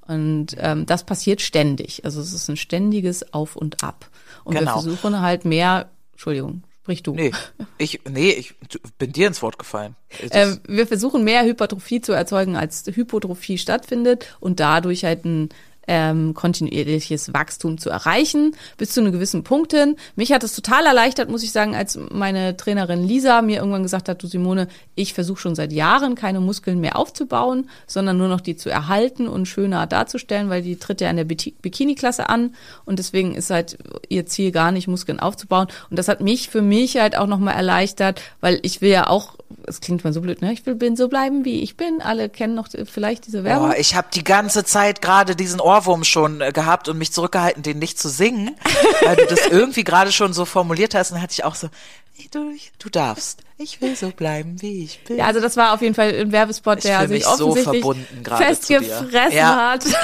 [0.08, 2.06] Und ähm, das passiert ständig.
[2.06, 4.10] Also es ist ein ständiges Auf und Ab.
[4.44, 4.76] Und Genau.
[4.76, 7.16] wir versuchen halt mehr, Entschuldigung, sprich du.
[7.16, 7.32] Nee,
[7.80, 8.54] ich, nee, ich
[9.00, 9.96] bin dir ins Wort gefallen.
[10.30, 15.50] Ähm, wir versuchen mehr Hypertrophie zu erzeugen, als Hypotrophie stattfindet und dadurch halt ein
[15.88, 19.96] ähm, kontinuierliches Wachstum zu erreichen, bis zu einem gewissen Punkt hin.
[20.16, 24.10] Mich hat es total erleichtert, muss ich sagen, als meine Trainerin Lisa mir irgendwann gesagt
[24.10, 28.42] hat, du Simone, ich versuche schon seit Jahren keine Muskeln mehr aufzubauen, sondern nur noch
[28.42, 32.56] die zu erhalten und schöner darzustellen, weil die tritt ja in der Biki- Bikini-Klasse an
[32.86, 33.78] und deswegen ist halt
[34.10, 35.68] ihr Ziel gar nicht, Muskeln aufzubauen.
[35.90, 39.36] Und das hat mich für mich halt auch nochmal erleichtert, weil ich will ja auch,
[39.68, 40.54] es klingt mal so blöd, ne?
[40.54, 42.02] Ich will bin so bleiben, wie ich bin.
[42.02, 43.70] Alle kennen noch vielleicht diese Werbung.
[43.70, 47.64] Boah, ich habe die ganze Zeit gerade diesen Ohrwurm schon äh, gehabt und mich zurückgehalten,
[47.64, 48.56] den nicht zu singen,
[49.04, 51.12] weil du das irgendwie gerade schon so formuliert hast.
[51.12, 53.42] Und dann hatte ich auch so, "Hey, du, du darfst.
[53.58, 55.18] Ich will so bleiben, wie ich bin.
[55.18, 57.84] Ja, also das war auf jeden Fall ein Werbespot, der fühl sich mich so offensichtlich
[57.84, 58.36] dir.
[58.38, 59.72] festgefressen Ja.
[59.72, 59.86] hat.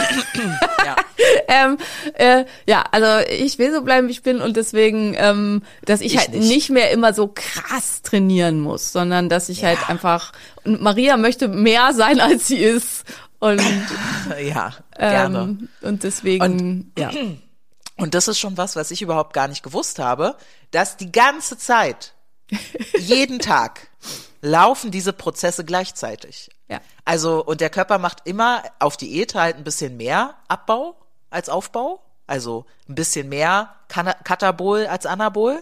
[0.86, 0.95] Ja.
[1.47, 1.78] ähm,
[2.15, 6.13] äh, ja, also ich will so bleiben, wie ich bin und deswegen, ähm, dass ich,
[6.13, 6.47] Ich halt nicht.
[6.47, 6.69] nicht.
[6.71, 10.32] mehr immer so krass trainieren muss, sondern dass ich halt einfach
[10.63, 13.06] und Maria möchte mehr sein, als sie ist
[13.39, 13.62] und
[14.43, 15.38] ja, gerne.
[15.39, 17.12] ähm, und deswegen ja.
[18.02, 20.36] Und das ist schon was, was ich überhaupt gar nicht gewusst habe,
[20.72, 22.16] dass die ganze Zeit,
[22.98, 23.90] jeden Tag,
[24.42, 26.50] laufen diese Prozesse gleichzeitig.
[26.68, 26.82] Ja.
[27.06, 30.96] Also, und der Körper macht immer auf Diät halt ein bisschen mehr Abbau
[31.30, 32.02] als Aufbau.
[32.26, 35.62] Also ein bisschen mehr Katabol als Anabol.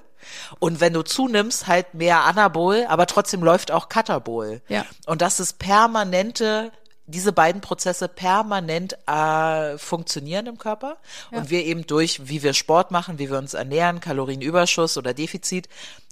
[0.60, 4.62] Und wenn du zunimmst, halt mehr Anabol, aber trotzdem läuft auch Katabol.
[4.69, 4.86] Ja.
[5.08, 6.71] Und das ist permanente,
[7.09, 10.97] diese beiden Prozesse permanent äh, funktionieren im Körper.
[11.31, 15.67] Und wir eben durch, wie wir Sport machen, wie wir uns ernähren, Kalorienüberschuss oder Defizit,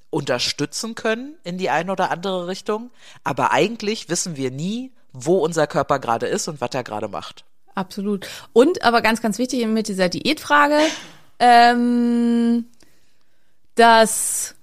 [0.09, 2.91] unterstützen können in die eine oder andere Richtung.
[3.23, 7.43] Aber eigentlich wissen wir nie, wo unser Körper gerade ist und was er gerade macht.
[7.75, 8.27] Absolut.
[8.53, 10.79] Und aber ganz, ganz wichtig mit dieser Diätfrage,
[11.39, 12.65] ähm,
[13.75, 14.55] dass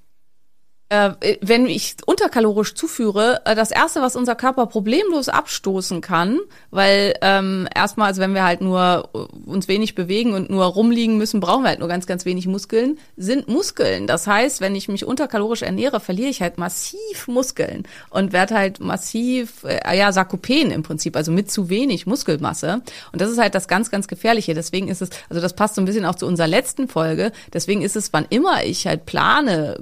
[1.40, 7.66] wenn ich unterkalorisch zuführe, äh, das erste, was unser Körper problemlos abstoßen kann, weil ähm,
[7.74, 9.18] erstmal, also wenn wir halt nur äh,
[9.48, 12.98] uns wenig bewegen und nur rumliegen müssen, brauchen wir halt nur ganz, ganz wenig Muskeln,
[13.16, 14.06] sind Muskeln.
[14.06, 18.80] Das heißt, wenn ich mich unterkalorisch ernähre, verliere ich halt massiv Muskeln und werde halt
[18.80, 22.82] massiv, äh, ja, Sarkopen im Prinzip, also mit zu wenig Muskelmasse.
[23.12, 24.54] Und das ist halt das ganz, ganz Gefährliche.
[24.54, 27.32] Deswegen ist es, also das passt so ein bisschen auch zu unserer letzten Folge.
[27.52, 29.78] Deswegen ist es, wann immer ich halt plane,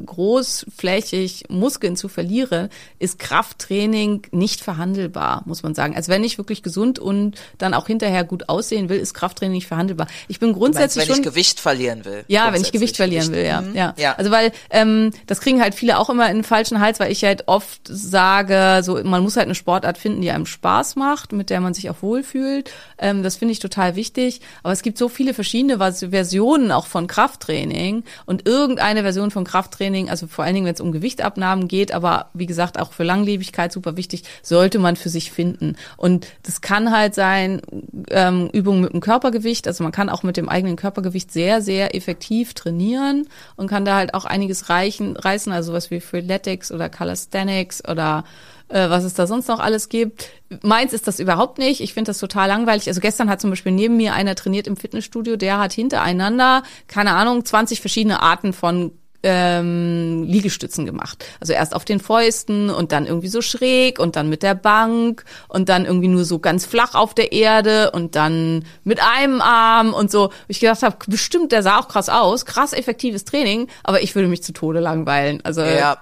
[1.01, 5.97] großflächig Muskeln zu verlieren, ist Krafttraining nicht verhandelbar, muss man sagen.
[5.97, 9.67] Also wenn ich wirklich gesund und dann auch hinterher gut aussehen will, ist Krafttraining nicht
[9.67, 10.07] verhandelbar.
[10.29, 12.25] Ich bin Du meinst, grundsätzlich wenn ich schon Gewicht verlieren will.
[12.29, 13.61] ja, wenn ich Grundsätzlich Gewicht verlieren will, ja.
[13.61, 13.75] Mhm.
[13.75, 13.95] ja.
[13.97, 14.15] ja.
[14.15, 17.25] Also weil ähm, das kriegen halt viele auch immer in den falschen Hals, weil ich
[17.25, 21.51] halt oft sage, so man muss halt eine Sportart finden, die einem Spaß macht, mit
[21.51, 22.71] der man sich auch wohlfühlt.
[22.99, 24.41] Ähm, das finde ich total wichtig.
[24.63, 29.45] Aber es gibt so viele verschiedene Vers- Versionen auch von Krafttraining und irgendeine Version von
[29.45, 33.05] Krafttraining, also vor allen Dingen, wenn es um Gewichtabnahmen geht, aber wie gesagt auch für
[33.05, 35.77] Langlebigkeit super wichtig, sollte man für sich finden.
[35.97, 37.63] Und das kann halt sein
[38.11, 41.95] ähm, Übungen mit dem Körpergewicht, also man kann auch mit dem eigenen Körpergewicht sehr, sehr
[41.95, 46.89] effektiv trainieren und kann da halt auch einiges reichen, reißen, also was wie Freeletics oder
[46.89, 48.25] Calisthenics oder
[48.73, 50.31] äh, was es da sonst noch alles gibt.
[50.63, 51.81] Meins ist das überhaupt nicht.
[51.81, 52.89] Ich finde das total langweilig.
[52.89, 57.13] Also gestern hat zum Beispiel neben mir einer trainiert im Fitnessstudio, der hat hintereinander, keine
[57.13, 61.25] Ahnung, 20 verschiedene Arten von ähm, Liegestützen gemacht.
[61.41, 65.25] Also erst auf den Fäusten und dann irgendwie so schräg und dann mit der Bank
[65.49, 69.95] und dann irgendwie nur so ganz flach auf der Erde und dann mit einem Arm
[69.95, 70.33] und so.
[70.49, 74.29] Ich gedacht habe, bestimmt, der sah auch krass aus, krass effektives Training, aber ich würde
[74.29, 75.41] mich zu Tode langweilen.
[75.45, 75.99] Also Ja,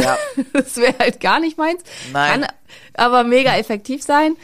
[0.00, 0.16] ja.
[0.52, 1.82] das wäre halt gar nicht meins.
[2.12, 2.42] Nein.
[2.42, 2.50] Kann
[2.94, 4.36] aber mega effektiv sein.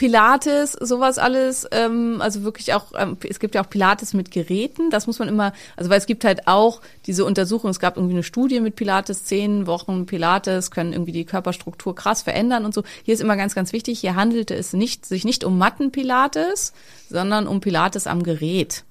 [0.00, 4.88] Pilates, sowas alles, ähm, also wirklich auch, ähm, es gibt ja auch Pilates mit Geräten,
[4.88, 8.14] das muss man immer, also weil es gibt halt auch diese Untersuchung, es gab irgendwie
[8.14, 12.82] eine Studie mit Pilates, zehn Wochen Pilates können irgendwie die Körperstruktur krass verändern und so.
[13.02, 16.72] Hier ist immer ganz, ganz wichtig, hier handelte es nicht, sich nicht um Matten-Pilates,
[17.10, 18.84] sondern um Pilates am Gerät.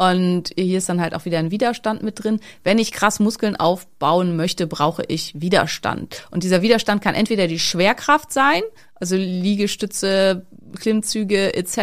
[0.00, 2.40] Und hier ist dann halt auch wieder ein Widerstand mit drin.
[2.64, 6.26] Wenn ich krass Muskeln aufbauen möchte, brauche ich Widerstand.
[6.30, 8.62] Und dieser Widerstand kann entweder die Schwerkraft sein,
[8.94, 10.46] also Liegestütze,
[10.80, 11.76] Klimmzüge etc.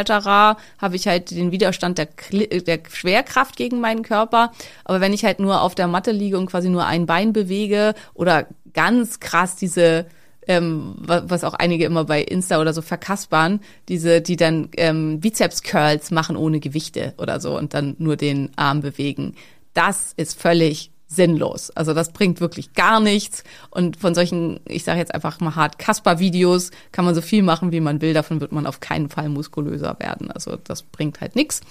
[0.80, 4.52] habe ich halt den Widerstand der, der Schwerkraft gegen meinen Körper.
[4.84, 7.94] Aber wenn ich halt nur auf der Matte liege und quasi nur ein Bein bewege
[8.16, 10.08] oder ganz krass diese
[10.48, 15.20] ähm, wa- was auch einige immer bei Insta oder so verkaspern, diese, die dann ähm,
[15.20, 19.36] Bizeps-Curls machen ohne Gewichte oder so und dann nur den Arm bewegen.
[19.74, 21.70] Das ist völlig sinnlos.
[21.72, 23.44] Also das bringt wirklich gar nichts.
[23.70, 27.72] Und von solchen, ich sage jetzt einfach mal hart, Kasper-Videos kann man so viel machen,
[27.72, 28.14] wie man will.
[28.14, 30.32] Davon wird man auf keinen Fall muskulöser werden.
[30.32, 31.62] Also das bringt halt nichts.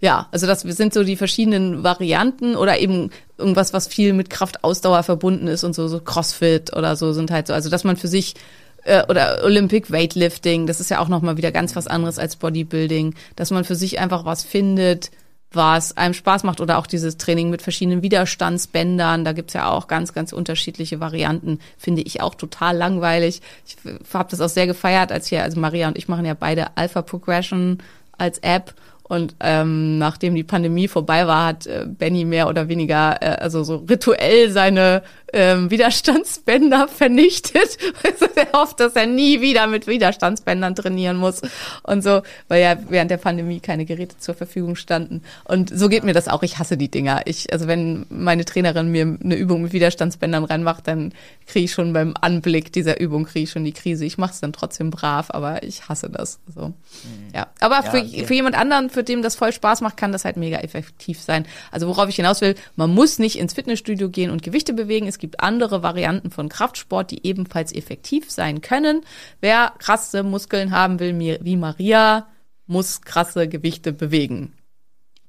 [0.00, 5.02] Ja, also das sind so die verschiedenen Varianten oder eben irgendwas, was viel mit Kraftausdauer
[5.02, 7.52] verbunden ist und so, so Crossfit oder so sind halt so.
[7.52, 8.34] Also dass man für sich
[8.84, 13.14] äh, oder Olympic Weightlifting, das ist ja auch nochmal wieder ganz was anderes als Bodybuilding,
[13.36, 15.10] dass man für sich einfach was findet,
[15.52, 19.88] was einem Spaß macht oder auch dieses Training mit verschiedenen Widerstandsbändern, da gibt's ja auch
[19.88, 23.42] ganz, ganz unterschiedliche Varianten, finde ich auch total langweilig.
[23.66, 23.76] Ich
[24.14, 27.02] habe das auch sehr gefeiert, als hier, also Maria und ich machen ja beide Alpha
[27.02, 27.78] Progression
[28.16, 28.74] als App
[29.10, 33.64] und ähm, nachdem die Pandemie vorbei war, hat äh, Benny mehr oder weniger, äh, also
[33.64, 37.78] so rituell seine ähm, Widerstandsbänder vernichtet.
[38.04, 41.42] Also er hofft, dass er nie wieder mit Widerstandsbändern trainieren muss
[41.82, 45.22] und so, weil ja während der Pandemie keine Geräte zur Verfügung standen.
[45.44, 46.42] Und so geht mir das auch.
[46.42, 47.22] Ich hasse die Dinger.
[47.26, 51.12] Ich, also wenn meine Trainerin mir eine Übung mit Widerstandsbändern reinmacht, dann
[51.46, 54.04] kriege ich schon beim Anblick dieser Übung kriege ich schon die Krise.
[54.04, 56.38] Ich mache es dann trotzdem brav, aber ich hasse das.
[56.54, 56.72] So.
[57.34, 58.24] Ja, aber für, okay.
[58.24, 61.46] für jemand anderen, für dem das voll Spaß macht, kann das halt mega effektiv sein.
[61.70, 65.06] Also worauf ich hinaus will, man muss nicht ins Fitnessstudio gehen und Gewichte bewegen.
[65.06, 69.02] Es gibt andere Varianten von Kraftsport, die ebenfalls effektiv sein können.
[69.40, 72.26] Wer krasse Muskeln haben will, wie Maria,
[72.66, 74.54] muss krasse Gewichte bewegen.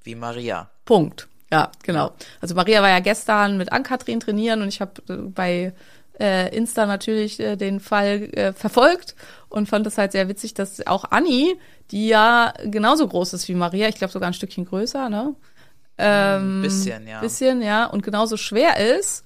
[0.03, 0.71] Wie Maria.
[0.85, 1.27] Punkt.
[1.51, 2.13] Ja, genau.
[2.39, 5.73] Also Maria war ja gestern mit Ann-Kathrin trainieren und ich habe äh, bei
[6.19, 9.15] äh, Insta natürlich äh, den Fall äh, verfolgt
[9.49, 11.59] und fand es halt sehr witzig, dass auch Anni,
[11.91, 15.35] die ja genauso groß ist wie Maria, ich glaube sogar ein Stückchen größer, ne?
[15.97, 17.19] Ähm, bisschen, ja.
[17.19, 19.25] Bisschen, ja, und genauso schwer ist,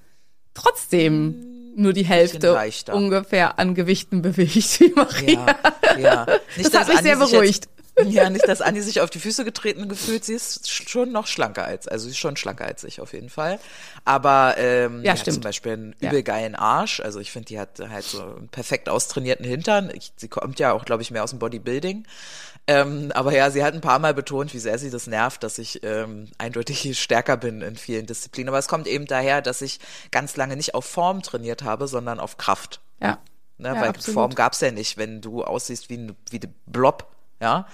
[0.56, 1.42] trotzdem
[1.76, 2.58] nur die Hälfte
[2.92, 5.46] ungefähr an Gewichten bewegt wie Maria.
[5.84, 6.26] Ja, ja.
[6.56, 7.68] Nicht, Das hat mich Anni sehr beruhigt.
[7.98, 10.22] Jetzt, ja, nicht, dass Anni sich auf die Füße getreten gefühlt.
[10.24, 13.14] Sie ist sch- schon noch schlanker als, also sie ist schon schlanker als ich auf
[13.14, 13.58] jeden Fall.
[14.04, 15.34] Aber ähm, Ja, die hat stimmt.
[15.36, 16.10] zum Beispiel einen Ja.
[16.10, 17.00] übel geilen Arsch.
[17.00, 19.90] Also ich finde, die hat halt so einen perfekt austrainierten Hintern.
[19.94, 22.04] Ich, sie kommt ja auch, glaube ich, mehr aus dem Bodybuilding.
[22.68, 25.58] Ähm, aber ja, sie hat ein paar Mal betont, wie sehr sie das nervt, dass
[25.58, 28.48] ich ähm, eindeutig stärker bin in vielen Disziplinen.
[28.48, 29.78] Aber es kommt eben daher, dass ich
[30.10, 32.80] ganz lange nicht auf Form trainiert habe, sondern auf Kraft.
[33.00, 33.18] Ja.
[33.58, 34.14] Ne, Ja, weil absolut.
[34.14, 37.66] Form gab's ja nicht, wenn du aussiehst wie ein, wie ein Blob, ja.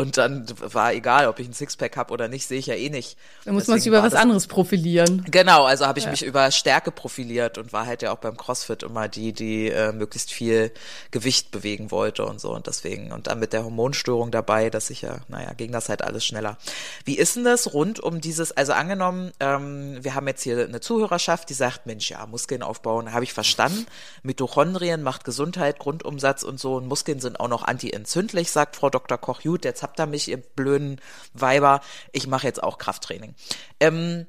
[0.00, 2.88] Und dann war egal, ob ich ein Sixpack hab oder nicht, sehe ich ja eh
[2.88, 3.18] nicht.
[3.44, 5.26] Da muss man sich über was anderes profilieren.
[5.30, 8.82] Genau, also habe ich mich über Stärke profiliert und war halt ja auch beim CrossFit
[8.82, 10.72] immer die, die äh, möglichst viel
[11.10, 15.02] Gewicht bewegen wollte und so und deswegen und dann mit der Hormonstörung dabei, dass ich
[15.02, 16.56] ja, naja, ging das halt alles schneller.
[17.04, 20.80] Wie ist denn das rund um dieses, also angenommen, ähm, wir haben jetzt hier eine
[20.80, 23.84] Zuhörerschaft, die sagt, Mensch, ja, Muskeln aufbauen, habe ich verstanden.
[24.22, 29.09] Mitochondrien macht Gesundheit, Grundumsatz und so und Muskeln sind auch noch antientzündlich, sagt Frau Dr.
[29.18, 31.00] Koch, gut, jetzt habt ihr mich, ihr blöden
[31.34, 31.80] Weiber,
[32.12, 33.34] ich mache jetzt auch Krafttraining.
[33.80, 34.26] Ähm,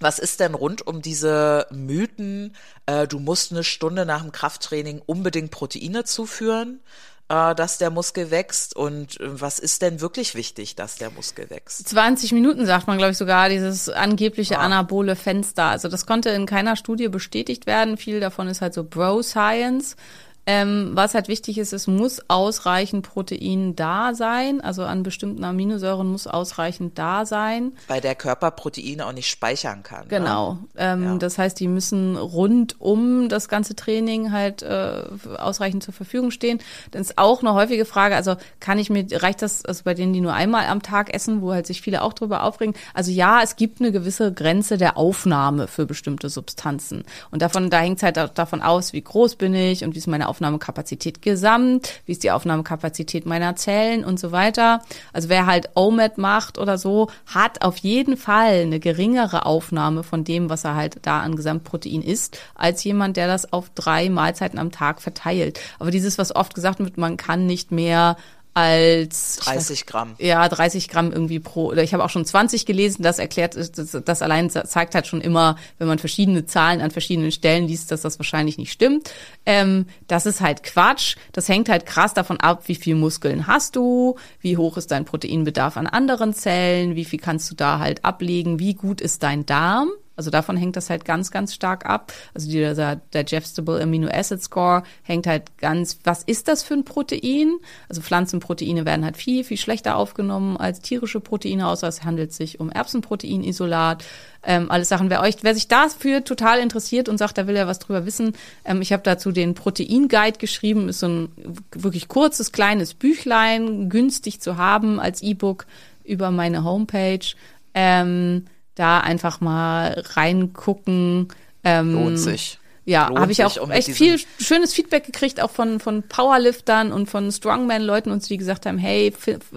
[0.00, 2.54] was ist denn rund um diese Mythen,
[2.86, 6.80] äh, du musst eine Stunde nach dem Krafttraining unbedingt Proteine zuführen,
[7.28, 8.74] äh, dass der Muskel wächst?
[8.76, 11.88] Und äh, was ist denn wirklich wichtig, dass der Muskel wächst?
[11.88, 14.62] 20 Minuten sagt man, glaube ich, sogar, dieses angebliche Ah.
[14.64, 15.64] anabole Fenster.
[15.66, 17.96] Also das konnte in keiner Studie bestätigt werden.
[17.96, 19.96] Viel davon ist halt so Bro-Science.
[20.46, 24.60] Ähm, was halt wichtig ist, es muss ausreichend Protein da sein.
[24.60, 27.72] Also an bestimmten Aminosäuren muss ausreichend da sein.
[27.88, 30.06] Weil der Körper Proteine auch nicht speichern kann.
[30.08, 30.58] Genau.
[30.76, 31.14] Ähm, Ja.
[31.16, 35.04] Das heißt, die müssen rund um das ganze Training halt äh,
[35.38, 36.58] ausreichend zur Verfügung stehen.
[36.90, 38.14] Das ist auch eine häufige Frage.
[38.14, 41.40] Also kann ich mir, reicht das, also bei denen, die nur einmal am Tag essen,
[41.40, 42.74] wo halt sich viele auch drüber aufregen.
[42.92, 47.04] Also ja, es gibt eine gewisse Grenze der Aufnahme für bestimmte Substanzen.
[47.30, 50.06] Und davon, da hängt es halt davon aus, wie groß bin ich und wie ist
[50.06, 54.82] meine Aufnahmekapazität gesamt, wie ist die Aufnahmekapazität meiner Zellen und so weiter.
[55.12, 60.24] Also wer halt OMAD macht oder so, hat auf jeden Fall eine geringere Aufnahme von
[60.24, 64.58] dem, was er halt da an Gesamtprotein isst, als jemand, der das auf drei Mahlzeiten
[64.58, 65.60] am Tag verteilt.
[65.78, 68.16] Aber dieses, was oft gesagt wird, man kann nicht mehr
[68.54, 70.14] als 30 Gramm.
[70.18, 73.72] ja, 30 Gramm irgendwie pro, oder ich habe auch schon 20 gelesen, das erklärt, das,
[73.72, 78.02] das allein zeigt halt schon immer, wenn man verschiedene Zahlen an verschiedenen Stellen liest, dass
[78.02, 79.10] das wahrscheinlich nicht stimmt.
[79.44, 81.16] Ähm, das ist halt Quatsch.
[81.32, 85.04] Das hängt halt krass davon ab, wie viel Muskeln hast du, wie hoch ist dein
[85.04, 89.46] Proteinbedarf an anderen Zellen, wie viel kannst du da halt ablegen, wie gut ist dein
[89.46, 89.90] Darm.
[90.16, 92.12] Also davon hängt das halt ganz, ganz stark ab.
[92.34, 97.56] Also dieser Digestible Amino Acid Score hängt halt ganz, was ist das für ein Protein?
[97.88, 102.60] Also Pflanzenproteine werden halt viel, viel schlechter aufgenommen als tierische Proteine, außer es handelt sich
[102.60, 104.04] um Erbsenproteinisolat.
[104.46, 107.66] Ähm, alles Sachen, wer euch, wer sich dafür total interessiert und sagt, da will er
[107.66, 108.34] was drüber wissen,
[108.64, 111.28] ähm, ich habe dazu den Protein-Guide geschrieben, ist so ein
[111.72, 115.66] wirklich kurzes, kleines Büchlein, günstig zu haben als E-Book
[116.04, 117.24] über meine Homepage.
[117.72, 118.44] Ähm,
[118.74, 121.28] da einfach mal reingucken.
[121.62, 122.58] Ähm, Lohnt sich.
[122.86, 127.32] Ja, habe ich auch echt viel schönes Feedback gekriegt, auch von, von Powerliftern und von
[127.32, 129.10] Strongman-Leuten uns, die gesagt haben, hey,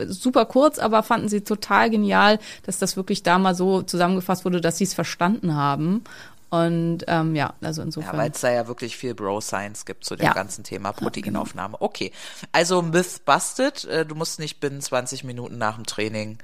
[0.07, 4.61] super kurz, aber fanden sie total genial, dass das wirklich da mal so zusammengefasst wurde,
[4.61, 6.05] dass sie es verstanden haben.
[6.49, 8.17] Und ähm, ja, also Ja, insofern.
[8.17, 10.31] weil es da ja wirklich viel Bro-Science gibt zu dem Ja.
[10.33, 11.81] ganzen Thema Proteinaufnahme.
[11.81, 12.13] Okay,
[12.53, 13.83] also Myth busted.
[13.83, 16.37] Äh, Du musst nicht binnen 20 Minuten nach dem Training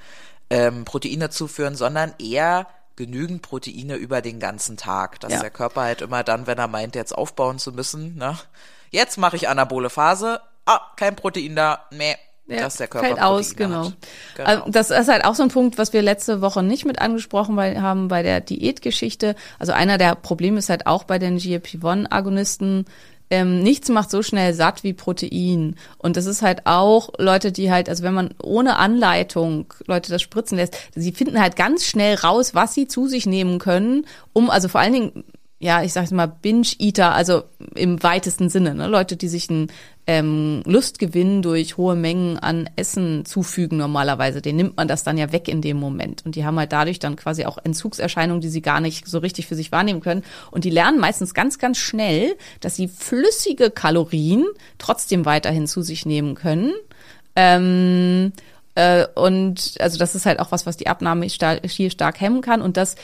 [0.53, 5.19] ähm, Proteine zuführen, sondern eher genügend Proteine über den ganzen Tag.
[5.19, 5.39] Dass Ja.
[5.39, 8.37] der Körper halt immer dann, wenn er meint, jetzt aufbauen zu müssen, ne?
[8.91, 10.39] Jetzt mache ich anabole Phase.
[10.65, 11.85] Ah, kein Protein da.
[11.91, 12.15] Nee.
[12.45, 13.85] Ja, dass der Körper fällt aus, Proteine genau.
[13.85, 13.93] hat.
[14.35, 14.49] genau.
[14.49, 17.57] Also das ist halt auch so ein Punkt, was wir letzte Woche nicht mit angesprochen
[17.57, 19.35] haben bei der Diätgeschichte.
[19.59, 22.85] Also einer der Probleme ist halt auch bei den GLP-1-Agonisten,
[23.29, 25.75] ähm, nichts macht so schnell satt wie Protein.
[25.97, 30.21] Und das ist halt auch Leute, die halt, also wenn man ohne Anleitung Leute das
[30.21, 34.49] spritzen lässt, sie finden halt ganz schnell raus, was sie zu sich nehmen können, um,
[34.49, 35.23] also vor allen Dingen
[35.63, 37.43] ja, ich sag mal, Binge-Eater, also
[37.73, 38.87] im weitesten Sinne, ne?
[38.87, 39.71] Leute, die sich einen
[40.07, 45.31] ähm, Lustgewinn durch hohe Mengen an Essen zufügen normalerweise, den nimmt man das dann ja
[45.31, 46.25] weg in dem Moment.
[46.25, 49.47] Und die haben halt dadurch dann quasi auch Entzugserscheinungen, die sie gar nicht so richtig
[49.47, 50.23] für sich wahrnehmen können.
[50.51, 54.45] Und die lernen meistens ganz, ganz schnell, dass sie flüssige Kalorien
[54.79, 56.73] trotzdem weiterhin zu sich nehmen können.
[57.37, 58.33] Ähm,
[58.75, 62.61] äh, und also das ist halt auch was, was die Abnahme star stark hemmen kann.
[62.61, 62.97] Und das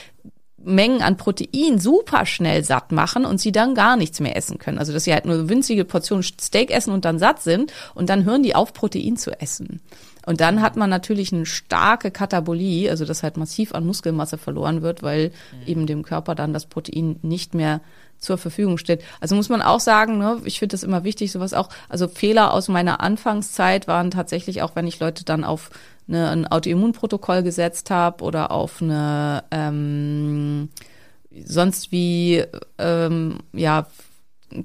[0.62, 4.78] Mengen an Protein super schnell satt machen und sie dann gar nichts mehr essen können.
[4.78, 8.24] Also dass sie halt nur winzige Portionen Steak essen und dann satt sind und dann
[8.24, 9.80] hören die auf, Protein zu essen.
[10.26, 14.82] Und dann hat man natürlich eine starke Katabolie, also dass halt massiv an Muskelmasse verloren
[14.82, 15.32] wird, weil
[15.66, 17.80] eben dem Körper dann das Protein nicht mehr
[18.18, 19.02] zur Verfügung steht.
[19.20, 22.52] Also muss man auch sagen, ne, ich finde das immer wichtig, sowas auch, also Fehler
[22.52, 25.70] aus meiner Anfangszeit waren tatsächlich auch, wenn ich Leute dann auf
[26.10, 30.68] eine, ein Autoimmunprotokoll gesetzt habe oder auf eine ähm,
[31.32, 32.44] sonst wie
[32.78, 33.86] ähm, ja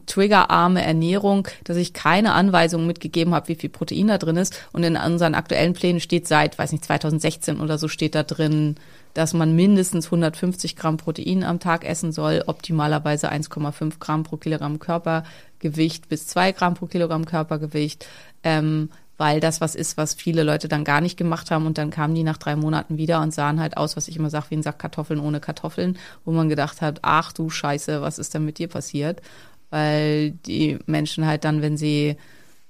[0.08, 4.56] triggerarme Ernährung, dass ich keine Anweisungen mitgegeben habe, wie viel Protein da drin ist.
[4.74, 8.76] Und in unseren aktuellen Plänen steht seit, weiß nicht, 2016 oder so steht da drin,
[9.14, 14.80] dass man mindestens 150 Gramm Protein am Tag essen soll, optimalerweise 1,5 Gramm pro Kilogramm
[14.80, 18.08] Körpergewicht bis 2 Gramm pro Kilogramm Körpergewicht.
[18.44, 21.90] Ähm, weil das was ist, was viele Leute dann gar nicht gemacht haben und dann
[21.90, 24.58] kamen die nach drei Monaten wieder und sahen halt aus, was ich immer sage, wie
[24.58, 28.46] ein Sack Kartoffeln ohne Kartoffeln, wo man gedacht hat, ach du Scheiße, was ist denn
[28.46, 29.22] mit dir passiert?
[29.70, 32.18] Weil die Menschen halt dann, wenn sie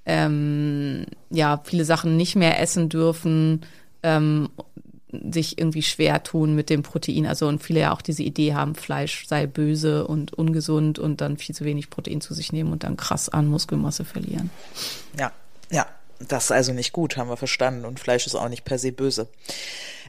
[0.04, 3.62] ähm, ja viele Sachen nicht mehr essen dürfen,
[4.02, 4.48] ähm,
[5.30, 7.26] sich irgendwie schwer tun mit dem Protein.
[7.26, 11.36] Also und viele ja auch diese Idee haben, Fleisch sei böse und ungesund und dann
[11.36, 14.50] viel zu wenig Protein zu sich nehmen und dann krass an Muskelmasse verlieren.
[15.18, 15.32] Ja,
[15.70, 15.86] ja.
[16.20, 17.84] Das ist also nicht gut, haben wir verstanden.
[17.84, 19.28] Und Fleisch ist auch nicht per se böse.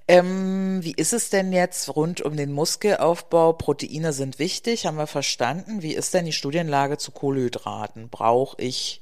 [0.08, 3.54] Ähm, wie ist es denn jetzt rund um den Muskelaufbau?
[3.54, 5.82] Proteine sind wichtig, haben wir verstanden.
[5.82, 8.08] Wie ist denn die Studienlage zu Kohlenhydraten?
[8.10, 9.02] Brauche ich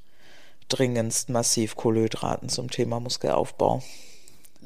[0.68, 3.84] dringendst massiv Kohlenhydraten zum Thema Muskelaufbau?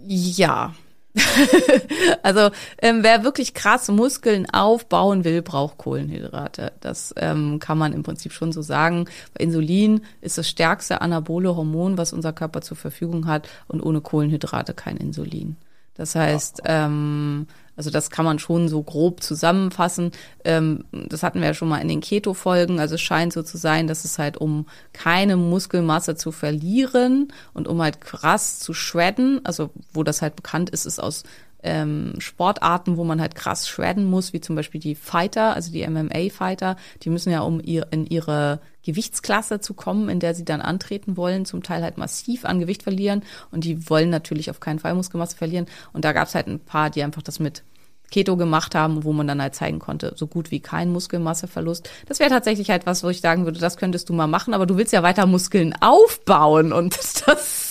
[0.07, 0.73] Ja.
[2.23, 2.51] also
[2.81, 6.71] ähm, wer wirklich krass Muskeln aufbauen will, braucht Kohlenhydrate.
[6.81, 9.05] Das ähm, kann man im Prinzip schon so sagen.
[9.37, 14.73] Insulin ist das stärkste anabole Hormon, was unser Körper zur Verfügung hat und ohne Kohlenhydrate
[14.73, 15.57] kein Insulin.
[15.95, 17.47] Das heißt, ähm,
[17.79, 20.11] also das kann man schon so grob zusammenfassen.
[20.43, 22.77] Ähm, das hatten wir ja schon mal in den Keto-Folgen.
[22.77, 27.69] Also es scheint so zu sein, dass es halt um keine Muskelmasse zu verlieren und
[27.69, 31.23] um halt krass zu shredden, also wo das halt bekannt ist, ist aus
[31.63, 35.85] ähm, Sportarten, wo man halt krass shredden muss, wie zum Beispiel die Fighter, also die
[35.87, 40.61] MMA-Fighter, die müssen ja, um ihr, in ihre Gewichtsklasse zu kommen, in der sie dann
[40.61, 44.79] antreten wollen, zum Teil halt massiv an Gewicht verlieren und die wollen natürlich auf keinen
[44.79, 45.65] Fall Muskelmasse verlieren.
[45.93, 47.63] Und da gab es halt ein paar, die einfach das mit
[48.09, 51.89] Keto gemacht haben, wo man dann halt zeigen konnte, so gut wie kein Muskelmasseverlust.
[52.07, 54.65] Das wäre tatsächlich halt was, wo ich sagen würde, das könntest du mal machen, aber
[54.65, 57.68] du willst ja weiter Muskeln aufbauen und das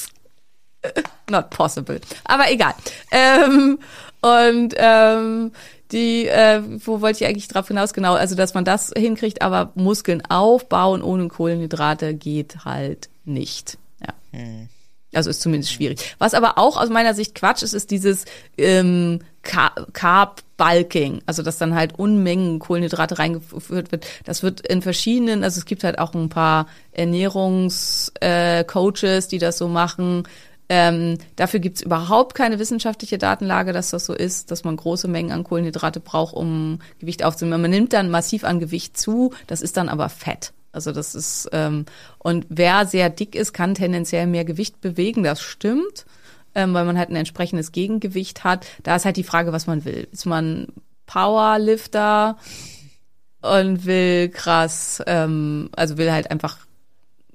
[1.30, 2.00] Not possible.
[2.24, 2.74] Aber egal.
[3.10, 3.78] Ähm,
[4.20, 5.52] und ähm,
[5.92, 7.92] die, äh, wo wollte ich eigentlich drauf hinaus?
[7.92, 13.78] Genau, also dass man das hinkriegt, aber Muskeln aufbauen ohne Kohlenhydrate geht halt nicht.
[14.00, 14.14] Ja.
[15.14, 16.14] Also ist zumindest schwierig.
[16.18, 18.26] Was aber auch aus meiner Sicht Quatsch ist, ist dieses
[18.58, 21.22] ähm, Car- Carb-Bulking.
[21.24, 24.06] Also dass dann halt Unmengen Kohlenhydrate reingeführt wird.
[24.24, 29.56] Das wird in verschiedenen, also es gibt halt auch ein paar Ernährungscoaches, äh, die das
[29.56, 30.24] so machen.
[30.70, 35.32] Ähm, dafür gibt's überhaupt keine wissenschaftliche Datenlage, dass das so ist, dass man große Mengen
[35.32, 37.62] an Kohlenhydrate braucht, um Gewicht aufzunehmen.
[37.62, 40.52] Man nimmt dann massiv an Gewicht zu, das ist dann aber Fett.
[40.72, 41.86] Also das ist, ähm,
[42.18, 46.04] und wer sehr dick ist, kann tendenziell mehr Gewicht bewegen, das stimmt,
[46.54, 48.66] ähm, weil man halt ein entsprechendes Gegengewicht hat.
[48.82, 50.06] Da ist halt die Frage, was man will.
[50.12, 50.68] Ist man
[51.06, 52.36] Powerlifter
[53.40, 56.58] und will krass, ähm, also will halt einfach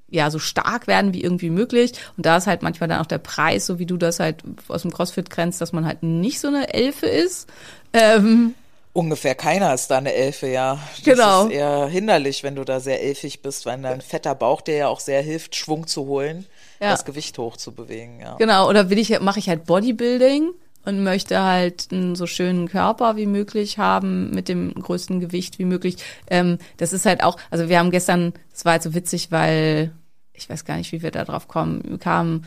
[0.08, 1.92] ja so stark werden wie irgendwie möglich.
[2.16, 4.82] Und da ist halt manchmal dann auch der Preis, so wie du das halt aus
[4.82, 7.48] dem CrossFit grenzt, dass man halt nicht so eine Elfe ist.
[7.92, 8.54] Ähm,
[8.92, 10.78] Ungefähr keiner ist da eine Elfe, ja.
[10.96, 11.46] Das Genau.
[11.46, 14.88] ist eher hinderlich, wenn du da sehr elfig bist, weil dein fetter Bauch dir ja
[14.88, 16.46] auch sehr hilft, Schwung zu holen,
[16.80, 16.90] Ja.
[16.92, 18.36] das Gewicht hoch zu bewegen, ja.
[18.36, 20.50] Genau, oder will ich, mache ich halt Bodybuilding
[20.84, 25.64] und möchte halt einen so schönen Körper wie möglich haben mit dem größten Gewicht wie
[25.64, 25.96] möglich.
[26.28, 29.92] Ähm, das ist halt auch, also wir haben gestern, das war halt so witzig, weil
[30.32, 32.42] ich weiß gar nicht, wie wir da drauf kommen, kam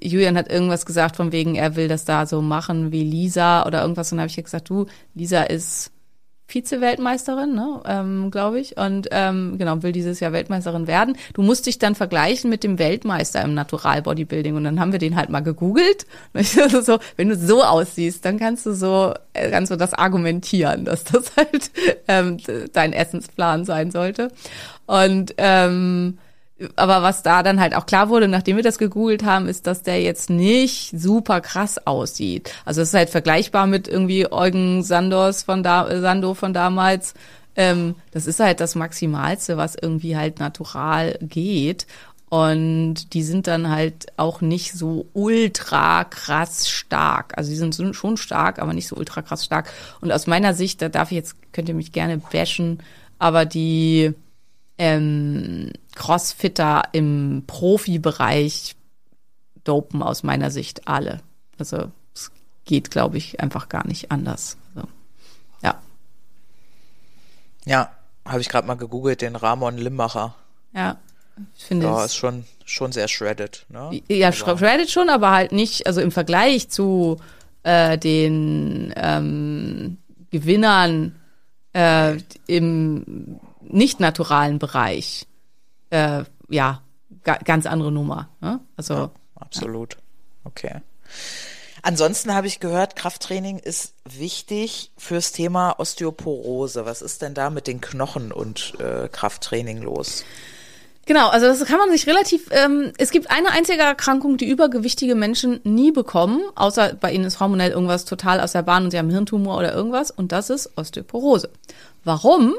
[0.00, 3.82] Julian hat irgendwas gesagt von wegen, er will das da so machen wie Lisa oder
[3.82, 4.12] irgendwas.
[4.12, 5.90] Und dann habe ich gesagt, du, Lisa ist
[6.48, 8.76] Vize-Weltmeisterin, ne, ähm, glaube ich.
[8.78, 11.16] Und ähm, genau, will dieses Jahr Weltmeisterin werden.
[11.34, 14.56] Du musst dich dann vergleichen mit dem Weltmeister im Natural Bodybuilding.
[14.56, 16.06] Und dann haben wir den halt mal gegoogelt.
[16.88, 21.04] So, wenn du so aussiehst, dann kannst du so, äh, kannst du das argumentieren, dass
[21.04, 21.70] das halt
[22.08, 22.38] ähm,
[22.72, 24.30] dein Essensplan sein sollte.
[24.86, 26.18] Und ähm,
[26.76, 29.82] aber was da dann halt auch klar wurde, nachdem wir das gegoogelt haben, ist, dass
[29.82, 32.52] der jetzt nicht super krass aussieht.
[32.64, 37.14] Also es ist halt vergleichbar mit irgendwie Eugen Sandos von da, äh, Sando von damals.
[37.54, 41.86] Ähm, das ist halt das Maximalste, was irgendwie halt natural geht.
[42.28, 47.38] Und die sind dann halt auch nicht so ultra krass stark.
[47.38, 49.70] Also die sind schon stark, aber nicht so ultra krass stark.
[50.00, 52.82] Und aus meiner Sicht, da darf ich jetzt, könnt ihr mich gerne bashen,
[53.18, 54.12] aber die
[54.76, 58.76] ähm, Crossfitter im Profibereich
[59.64, 61.20] dopen aus meiner Sicht alle.
[61.58, 62.30] Also es
[62.64, 64.56] geht, glaube ich, einfach gar nicht anders.
[64.74, 64.88] Also,
[65.62, 65.74] ja,
[67.66, 67.90] Ja,
[68.24, 70.34] habe ich gerade mal gegoogelt, den Ramon Limmacher.
[70.72, 70.96] ja.
[71.56, 74.02] Ich finde Ja, ist schon, schon sehr shredded, ne?
[74.08, 77.18] Ja, Aber- Shredded schon, aber halt nicht, also im Vergleich zu
[77.62, 79.98] äh, den ähm,
[80.32, 81.14] Gewinnern
[81.74, 82.16] äh,
[82.48, 85.27] im nicht naturalen Bereich,
[85.90, 86.82] äh, ja,
[87.22, 88.28] ga, ganz andere Nummer.
[88.40, 88.60] Ne?
[88.76, 89.10] Also
[89.40, 89.96] Absolut.
[90.44, 90.80] Okay.
[91.82, 96.84] Ansonsten habe ich gehört, Krafttraining ist wichtig fürs Thema Osteoporose.
[96.84, 100.24] Was ist denn da mit den Knochen und äh, Krafttraining los?
[101.06, 102.48] Genau, also das kann man sich relativ.
[102.50, 107.40] Ähm, es gibt eine einzige Erkrankung, die übergewichtige Menschen nie bekommen, außer bei ihnen ist
[107.40, 110.76] hormonell irgendwas total aus der Bahn und sie haben Hirntumor oder irgendwas, und das ist
[110.76, 111.48] Osteoporose.
[112.04, 112.54] Warum?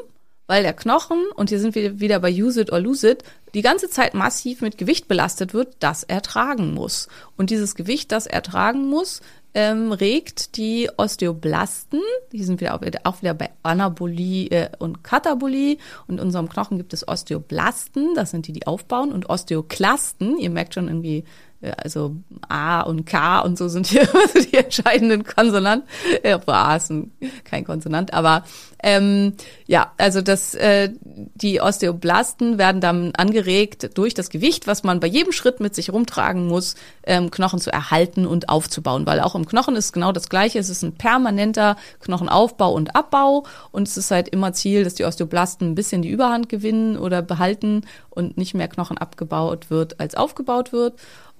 [0.49, 3.23] Weil der Knochen, und hier sind wir wieder bei Use it or lose it,
[3.53, 7.07] die ganze Zeit massiv mit Gewicht belastet wird, das er tragen muss.
[7.37, 9.21] Und dieses Gewicht, das er tragen muss,
[9.53, 11.99] ähm, regt die Osteoblasten,
[12.31, 15.77] die sind wieder auch, wieder- auch wieder bei Anabolie äh, und Katabolie.
[16.07, 20.49] Und in unserem Knochen gibt es Osteoblasten, das sind die, die aufbauen, und Osteoklasten, ihr
[20.49, 21.25] merkt schon irgendwie,
[21.61, 22.15] also
[22.47, 25.87] A und K und so sind hier die entscheidenden Konsonanten.
[26.23, 27.11] Ja, obwohl A ist ein,
[27.43, 28.43] kein Konsonant, aber
[28.81, 29.33] ähm,
[29.67, 35.07] ja, also das, äh, die Osteoblasten werden dann angeregt durch das Gewicht, was man bei
[35.07, 39.05] jedem Schritt mit sich rumtragen muss, ähm, Knochen zu erhalten und aufzubauen.
[39.05, 40.59] Weil auch im Knochen ist genau das Gleiche.
[40.59, 45.03] Es ist ein permanenter Knochenaufbau und Abbau und es ist halt immer Ziel, dass die
[45.03, 50.15] Osteoblasten ein bisschen die Überhand gewinnen oder behalten und nicht mehr Knochen abgebaut wird, als
[50.15, 50.93] aufgebaut wird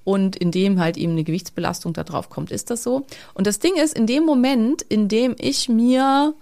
[0.04, 3.06] und in dem halt eben eine Gewichtsbelastung da drauf kommt, ist das so.
[3.34, 6.34] Und das Ding ist, in dem Moment, in dem ich mir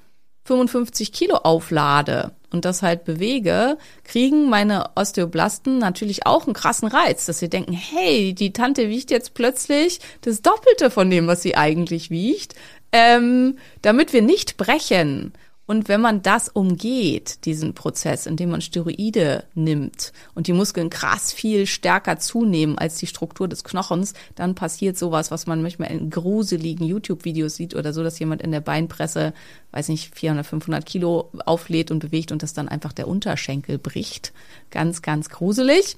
[0.46, 7.26] 55 Kilo auflade und das halt bewege, kriegen meine Osteoblasten natürlich auch einen krassen Reiz,
[7.26, 11.58] dass sie denken, hey, die Tante wiegt jetzt plötzlich das Doppelte von dem, was sie
[11.58, 12.56] eigentlich wiegt,
[12.94, 15.34] ähm, damit wir nicht brechen.
[15.68, 21.34] Und wenn man das umgeht, diesen Prozess, indem man Steroide nimmt und die Muskeln krass
[21.34, 26.10] viel stärker zunehmen als die Struktur des Knochens, dann passiert sowas, was man manchmal in
[26.10, 29.34] gruseligen YouTube-Videos sieht oder so, dass jemand in der Beinpresse,
[29.72, 34.32] weiß nicht, 400, 500 Kilo auflädt und bewegt und das dann einfach der Unterschenkel bricht.
[34.72, 35.98] Ganz, ganz gruselig.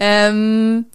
[0.00, 0.86] Ähm,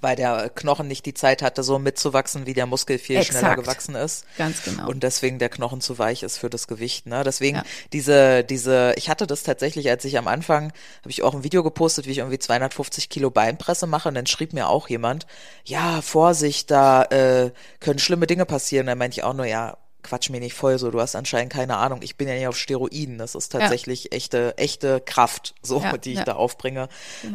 [0.00, 3.38] Weil der Knochen nicht die Zeit hatte, so mitzuwachsen, wie der Muskel viel Exakt.
[3.38, 4.26] schneller gewachsen ist.
[4.36, 4.88] Ganz genau.
[4.88, 7.06] Und deswegen der Knochen zu weich ist für das Gewicht.
[7.06, 7.22] Ne?
[7.24, 7.62] Deswegen Ja.
[7.94, 11.62] diese, diese, ich hatte das tatsächlich, als ich am Anfang, habe ich auch ein Video
[11.62, 14.08] gepostet, wie ich irgendwie 250 Kilo Beinpresse mache.
[14.10, 15.26] Und dann schrieb mir auch jemand,
[15.64, 17.50] ja, Vorsicht, da äh,
[17.80, 18.86] können schlimme Dinge passieren.
[18.86, 21.76] Dann meinte ich auch nur, ja, quatsch mir nicht voll so, du hast anscheinend keine
[21.78, 22.00] Ahnung.
[22.02, 23.18] Ich bin ja nicht auf Steroiden.
[23.18, 26.24] Das ist tatsächlich echte, echte Kraft, so, Ja, die ich ja.
[26.24, 26.88] da aufbringe.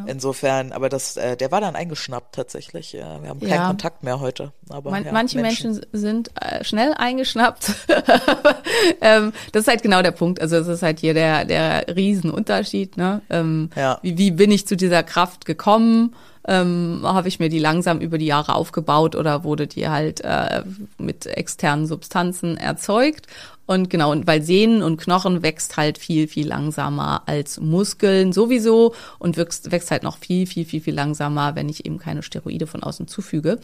[0.08, 2.94] Insofern, aber das, äh, der war dann eingeschnappt tatsächlich.
[2.94, 3.68] Ja, wir haben keinen Ja.
[3.68, 4.54] Kontakt mehr heute.
[4.70, 7.72] Aber Man, ja, manche Menschen, sind äh, schnell eingeschnappt.
[9.02, 10.42] ähm, das ist halt genau der Punkt.
[10.42, 12.98] Also es ist halt hier der, der Riesenunterschied.
[12.98, 13.22] Ne?
[13.30, 14.00] Ähm, Ja.
[14.02, 16.16] wie, wie bin ich zu dieser Kraft gekommen?
[16.48, 20.64] Ähm, Habe ich mir die langsam über die Jahre aufgebaut oder wurde die halt äh,
[20.98, 23.28] mit externen Substanzen erzeugt?
[23.66, 28.96] Und genau, und weil Sehnen und Knochen wächst halt viel, viel langsamer als Muskeln sowieso
[29.20, 32.66] und wächst, wächst halt noch viel, viel, viel, viel langsamer, wenn ich eben keine Steroide
[32.66, 33.60] von außen zufüge.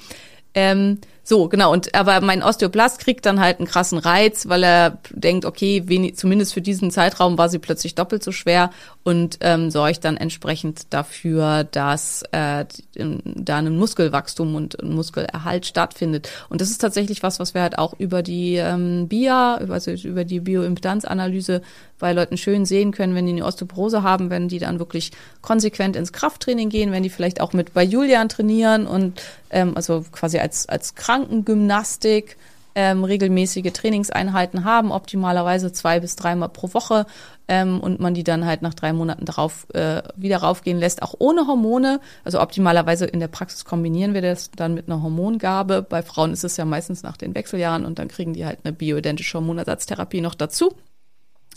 [0.53, 4.99] Ähm, so, genau, und aber mein Osteoblast kriegt dann halt einen krassen Reiz, weil er
[5.09, 8.69] denkt, okay, wenig, zumindest für diesen Zeitraum war sie plötzlich doppelt so schwer
[9.01, 16.30] und ähm, sorgt dann entsprechend dafür, dass äh, da ein Muskelwachstum und ein Muskelerhalt stattfindet.
[16.49, 20.26] Und das ist tatsächlich was, was wir halt auch über die ähm, BIA, also über
[20.26, 21.63] die Bioimpedanzanalyse
[21.97, 25.11] bei Leuten schön sehen können, wenn die eine Osteoporose haben, wenn die dann wirklich
[25.41, 30.03] konsequent ins Krafttraining gehen, wenn die vielleicht auch mit bei Julian trainieren und ähm, also
[30.11, 32.38] quasi als, als Krankengymnastik
[32.78, 37.05] ähm, regelmäßige Trainingseinheiten haben, optimalerweise zwei bis dreimal pro Woche
[37.47, 41.16] ähm, und man die dann halt nach drei Monaten darauf äh, wieder raufgehen lässt, auch
[41.20, 42.01] ohne Hormone.
[42.26, 45.84] Also optimalerweise in der Praxis kombinieren wir das dann mit einer Hormongabe.
[45.84, 48.74] Bei Frauen ist es ja meistens nach den Wechseljahren und dann kriegen die halt eine
[48.74, 50.74] bioidentische Hormonersatztherapie noch dazu.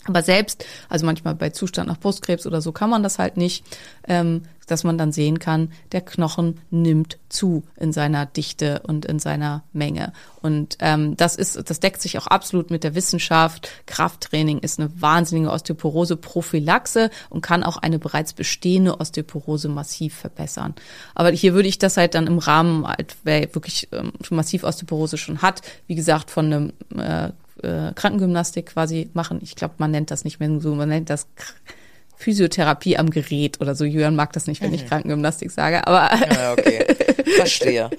[0.05, 3.65] Aber selbst, also manchmal bei Zustand nach Brustkrebs oder so kann man das halt nicht,
[4.07, 9.19] ähm, dass man dann sehen kann, der Knochen nimmt zu in seiner Dichte und in
[9.19, 10.13] seiner Menge.
[10.41, 13.69] Und ähm, das ist, das deckt sich auch absolut mit der Wissenschaft.
[13.87, 20.75] Krafttraining ist eine wahnsinnige Osteoporose-Prophylaxe und kann auch eine bereits bestehende Osteoporose massiv verbessern.
[21.15, 25.17] Aber hier würde ich das halt dann im Rahmen, halt, wer wirklich ähm, massiv Osteoporose
[25.17, 27.31] schon hat, wie gesagt, von einem äh,
[27.63, 29.39] äh, Krankengymnastik quasi machen.
[29.41, 31.27] Ich glaube, man nennt das nicht mehr so, man nennt das
[32.15, 33.85] Physiotherapie am Gerät oder so.
[33.85, 36.85] Jörn mag das nicht, wenn ich Krankengymnastik sage, aber Ja, okay.
[37.37, 37.89] Verstehe.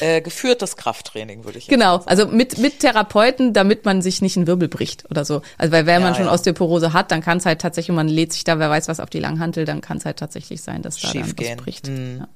[0.00, 4.48] Äh, geführtes Krafttraining würde ich Genau, also mit, mit Therapeuten, damit man sich nicht einen
[4.48, 5.42] Wirbel bricht oder so.
[5.58, 6.32] Also weil wenn Ja, man schon ja.
[6.32, 8.98] Osteoporose hat, dann kann es halt tatsächlich, und man lädt sich da, wer weiß was,
[8.98, 11.56] auf die Langhantel, dann kann es halt tatsächlich sein, dass da dann was Schiefgehen.
[11.58, 11.86] bricht.
[11.86, 12.18] Hm.
[12.20, 12.28] Ja.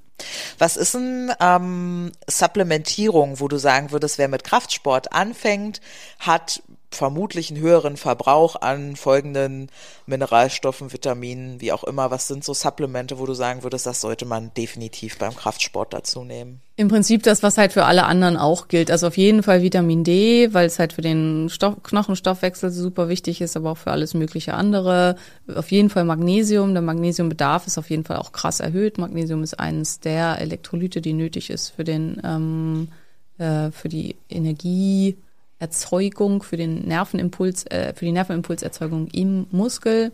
[0.59, 5.81] Was ist denn ähm, Supplementierung, wo du sagen würdest, wer mit Kraftsport anfängt,
[6.21, 6.63] hat
[6.95, 9.69] vermutlich einen höheren Verbrauch an folgenden
[10.07, 12.11] Mineralstoffen, Vitaminen, wie auch immer.
[12.11, 16.25] Was sind so Supplemente, wo du sagen würdest, das sollte man definitiv beim Kraftsport dazu
[16.25, 16.61] nehmen?
[16.77, 18.91] Im Prinzip das, was halt für alle anderen auch gilt.
[18.91, 23.41] Also auf jeden Fall Vitamin D, weil es halt für den Stoff, Knochenstoffwechsel super wichtig
[23.41, 25.17] ist, aber auch für alles mögliche andere.
[25.55, 26.73] Auf jeden Fall Magnesium.
[26.73, 28.99] Der Magnesiumbedarf ist auf jeden Fall auch krass erhöht.
[28.99, 32.89] Magnesium ist eines der Elektrolyte, die nötig ist für den ähm,
[33.39, 34.17] äh, für die
[35.63, 40.11] Energieerzeugung, für den Nervenimpuls, äh, für die Nervenimpulserzeugung im Muskel.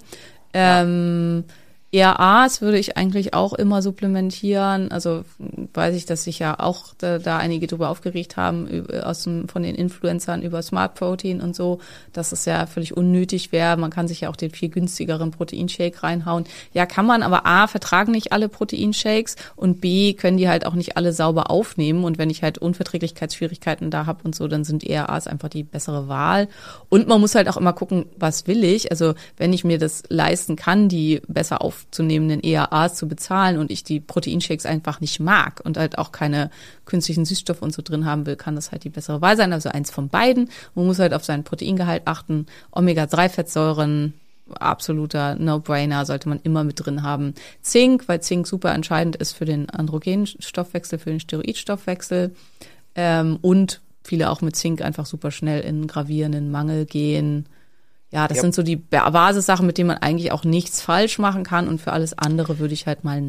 [0.52, 1.44] Ähm,
[1.90, 4.90] ERAs würde ich eigentlich auch immer supplementieren.
[4.92, 5.24] Also
[5.72, 9.62] weiß ich, dass sich ja auch da, da einige drüber aufgeregt haben, aus dem, von
[9.62, 11.80] den Influencern über Smart Protein und so,
[12.12, 13.78] dass es ja völlig unnötig wäre.
[13.78, 16.44] Man kann sich ja auch den viel günstigeren Proteinshake reinhauen.
[16.74, 20.74] Ja, kann man, aber A, vertragen nicht alle Proteinshakes und B, können die halt auch
[20.74, 22.04] nicht alle sauber aufnehmen.
[22.04, 26.06] Und wenn ich halt Unverträglichkeitsschwierigkeiten da habe und so, dann sind ERAs einfach die bessere
[26.06, 26.48] Wahl.
[26.90, 28.90] Und man muss halt auch immer gucken, was will ich.
[28.90, 33.84] Also wenn ich mir das leisten kann, die besser aufzunehmenden ERAs zu bezahlen und ich
[33.84, 36.50] die Proteinshakes einfach nicht mag und halt auch keine
[36.84, 39.52] künstlichen Süßstoffe und so drin haben will, kann das halt die bessere Wahl sein.
[39.52, 40.50] Also eins von beiden.
[40.74, 42.46] Man muss halt auf seinen Proteingehalt achten.
[42.72, 44.14] Omega-3-Fettsäuren,
[44.58, 47.34] absoluter No-Brainer, sollte man immer mit drin haben.
[47.62, 52.34] Zink, weil Zink super entscheidend ist für den Androgenstoffwechsel, für den Steroidstoffwechsel.
[52.94, 57.46] Ähm, und viele auch mit Zink einfach super schnell in gravierenden Mangel gehen.
[58.10, 58.42] Ja, das Ja.
[58.42, 61.68] sind so die Ba- Basissachen, mit denen man eigentlich auch nichts falsch machen kann.
[61.68, 63.20] Und für alles andere würde ich halt mal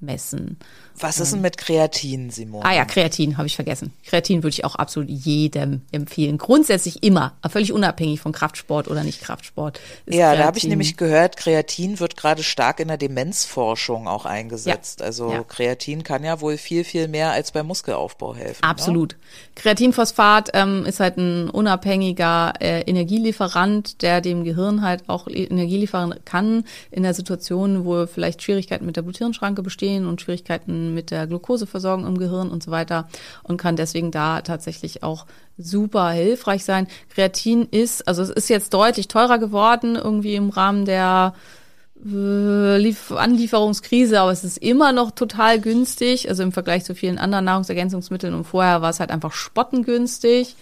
[0.00, 0.58] nachmessen.
[1.00, 2.64] Was ist denn mit Kreatin, Simon?
[2.64, 3.92] Ah ja, Kreatin habe ich vergessen.
[4.04, 6.38] Kreatin würde ich auch absolut jedem empfehlen.
[6.38, 9.78] Grundsätzlich immer, völlig unabhängig von Kraftsport oder nicht Kraftsport.
[10.06, 14.24] Ja, da habe ich Kreatin- nämlich gehört, Kreatin wird gerade stark in der Demenzforschung auch
[14.24, 14.98] eingesetzt.
[14.98, 15.06] Ja.
[15.06, 15.44] Also Ja.
[15.44, 18.60] Kreatin kann ja wohl viel, viel mehr als beim Muskelaufbau helfen.
[18.64, 18.68] Ne?
[18.68, 19.14] Absolut.
[19.54, 26.14] Kreatinphosphat ähm, ist halt ein unabhängiger äh, Energielieferant, der dem Gehirn halt auch Energie liefern
[26.24, 31.10] kann in der Situation, wo vielleicht Schwierigkeiten mit der Bluthirnschranke bestehen entstehen und Schwierigkeiten mit
[31.10, 33.08] der Glukoseversorgung im Gehirn und so weiter
[33.42, 35.26] und kann deswegen da tatsächlich auch
[35.56, 36.86] super hilfreich sein.
[37.14, 41.34] Kreatin ist, also es ist jetzt deutlich teurer geworden, irgendwie im Rahmen der
[42.00, 47.44] Lief Anlieferungskrise, aber es ist immer noch total günstig, also im Vergleich zu vielen anderen
[47.46, 50.54] Nahrungsergänzungsmitteln und vorher war es halt einfach spottengünstig.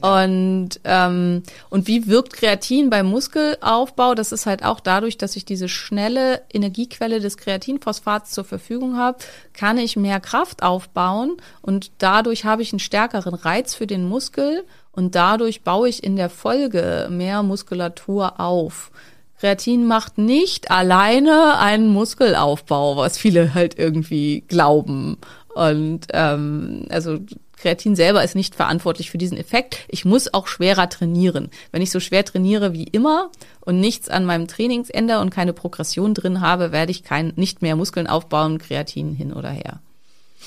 [0.00, 4.14] Und, ähm, und wie wirkt Kreatin beim Muskelaufbau?
[4.14, 9.18] Das ist halt auch dadurch, dass ich diese schnelle Energiequelle des Kreatinphosphats zur Verfügung habe,
[9.54, 14.64] kann ich mehr Kraft aufbauen und dadurch habe ich einen stärkeren Reiz für den Muskel
[14.92, 18.92] und dadurch baue ich in der Folge mehr Muskulatur auf.
[19.40, 25.16] Kreatin macht nicht alleine einen Muskelaufbau, was viele halt irgendwie glauben.
[25.54, 27.18] Und ähm, also
[27.58, 29.80] Kreatin selber ist nicht verantwortlich für diesen Effekt.
[29.88, 31.50] Ich muss auch schwerer trainieren.
[31.72, 33.30] Wenn ich so schwer trainiere wie immer
[33.60, 37.76] und nichts an meinem Trainingsende und keine Progression drin habe, werde ich kein, nicht mehr
[37.76, 39.80] Muskeln aufbauen, Kreatin hin oder her.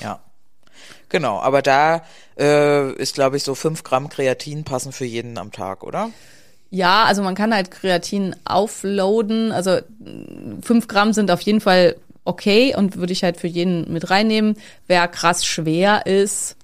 [0.00, 0.20] Ja.
[1.08, 2.02] Genau, aber da
[2.38, 6.10] äh, ist, glaube ich, so fünf Gramm Kreatin passen für jeden am Tag, oder?
[6.70, 9.52] Ja, also man kann halt Kreatin aufloaden.
[9.52, 9.80] Also
[10.62, 14.56] fünf Gramm sind auf jeden Fall okay und würde ich halt für jeden mit reinnehmen.
[14.86, 16.56] Wer krass schwer ist,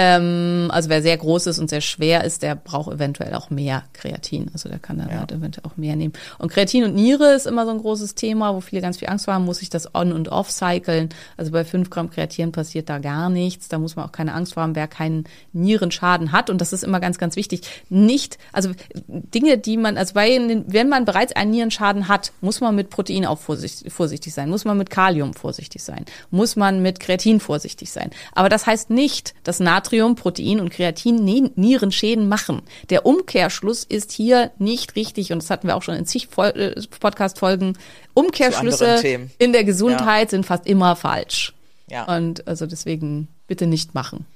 [0.00, 3.82] ähm, also wer sehr groß ist und sehr schwer ist, der braucht eventuell auch mehr
[3.94, 4.48] Kreatin.
[4.52, 5.18] Also der kann dann ja.
[5.18, 6.12] halt eventuell auch mehr nehmen.
[6.38, 9.26] Und Kreatin und Niere ist immer so ein großes Thema, wo viele ganz viel Angst
[9.26, 11.08] haben, muss ich das on und off cyclen.
[11.36, 13.66] Also bei fünf Gramm Kreatin passiert da gar nichts.
[13.66, 16.48] Da muss man auch keine Angst vor haben, wer keinen Nierenschaden hat.
[16.48, 17.62] Und das ist immer ganz, ganz wichtig.
[17.88, 18.70] Nicht, also
[19.08, 20.28] Dinge, die man, also bei,
[20.68, 24.64] wenn man bereits einen Nierenschaden hat, muss man mit Protein auch vorsichtig, vorsichtig sein, muss
[24.64, 28.10] man mit Kalium vorsichtig sein, muss man mit Kreatin vorsichtig sein.
[28.32, 31.24] Aber das heißt nicht, dass Natrium Natrium, Protein und Kreatin
[31.56, 32.62] Nierenschäden machen.
[32.90, 36.74] Der Umkehrschluss ist hier nicht richtig und das hatten wir auch schon in zig äh,
[37.00, 37.76] Podcast-Folgen.
[38.14, 40.30] Umkehrschlüsse in der Gesundheit ja.
[40.30, 41.54] sind fast immer falsch.
[41.88, 42.04] Ja.
[42.04, 44.26] Und also deswegen bitte nicht machen.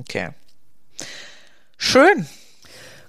[0.00, 0.30] Okay.
[1.76, 2.26] Schön.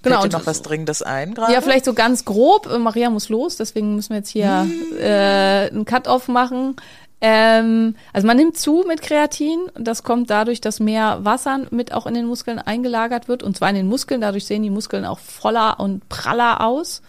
[0.03, 0.21] Genau.
[0.21, 1.53] Fällt dir noch was Dringendes ein gerade?
[1.53, 2.67] Ja, vielleicht so ganz grob.
[2.79, 4.67] Maria muss los, deswegen müssen wir jetzt hier
[4.99, 6.75] äh, einen Cut-off machen.
[7.21, 9.59] Ähm, also man nimmt zu mit Kreatin.
[9.75, 13.43] Das kommt dadurch, dass mehr Wasser mit auch in den Muskeln eingelagert wird.
[13.43, 14.21] Und zwar in den Muskeln.
[14.21, 17.01] Dadurch sehen die Muskeln auch voller und praller aus.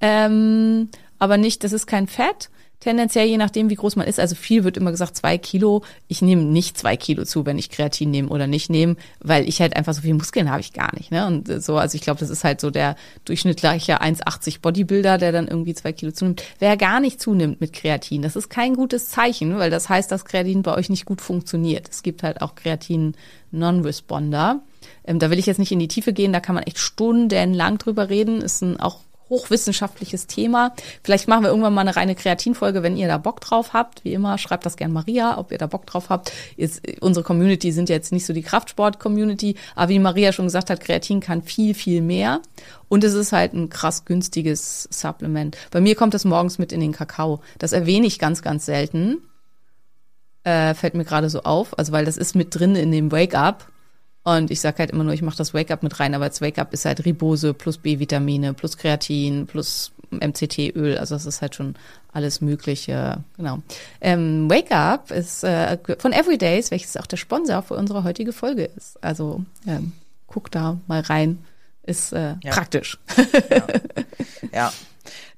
[0.00, 0.88] Ähm,
[1.18, 2.48] aber nicht, das ist kein Fett.
[2.80, 4.20] Tendenziell je nachdem, wie groß man ist.
[4.20, 5.82] Also viel wird immer gesagt, zwei Kilo.
[6.06, 9.60] Ich nehme nicht zwei Kilo zu, wenn ich Kreatin nehme oder nicht nehme, weil ich
[9.60, 11.10] halt einfach so viel Muskeln habe ich gar nicht.
[11.10, 11.26] Ne?
[11.26, 15.48] Und so, also ich glaube, das ist halt so der durchschnittliche 1,80 Bodybuilder, der dann
[15.48, 16.44] irgendwie zwei Kilo zunimmt.
[16.60, 20.24] Wer gar nicht zunimmt mit Kreatin, das ist kein gutes Zeichen, weil das heißt, dass
[20.24, 21.88] Kreatin bei euch nicht gut funktioniert.
[21.90, 24.62] Es gibt halt auch Kreatin-Non-Responder.
[25.04, 27.78] Ähm, da will ich jetzt nicht in die Tiefe gehen, da kann man echt stundenlang
[27.78, 28.40] drüber reden.
[28.40, 30.74] Ist ein auch hochwissenschaftliches Thema.
[31.02, 34.04] Vielleicht machen wir irgendwann mal eine reine Kreatinfolge, wenn ihr da Bock drauf habt.
[34.04, 36.32] Wie immer, schreibt das gern Maria, ob ihr da Bock drauf habt.
[36.56, 40.80] Jetzt, unsere Community sind jetzt nicht so die Kraftsport-Community, aber wie Maria schon gesagt hat,
[40.80, 42.40] Kreatin kann viel, viel mehr.
[42.88, 45.56] Und es ist halt ein krass günstiges Supplement.
[45.70, 47.40] Bei mir kommt das morgens mit in den Kakao.
[47.58, 49.18] Das erwähne ich ganz, ganz selten.
[50.44, 51.78] Äh, fällt mir gerade so auf.
[51.78, 53.70] Also weil das ist mit drin in dem Wake-up.
[54.36, 56.74] Und ich sage halt immer nur, ich mache das Wake-up mit rein, aber das Wake-up
[56.74, 60.98] ist halt Ribose plus B-Vitamine plus Kreatin plus MCT-Öl.
[60.98, 61.76] Also das ist halt schon
[62.12, 63.24] alles Mögliche.
[63.38, 63.60] Genau.
[64.02, 68.64] Ähm, Wake Up ist äh, von Everydays, welches auch der Sponsor für unsere heutige Folge
[68.64, 69.02] ist.
[69.02, 69.92] Also ähm,
[70.26, 71.42] guck da mal rein.
[71.84, 72.52] Ist äh, ja.
[72.52, 72.98] praktisch.
[73.50, 73.66] Ja.
[74.52, 74.72] ja.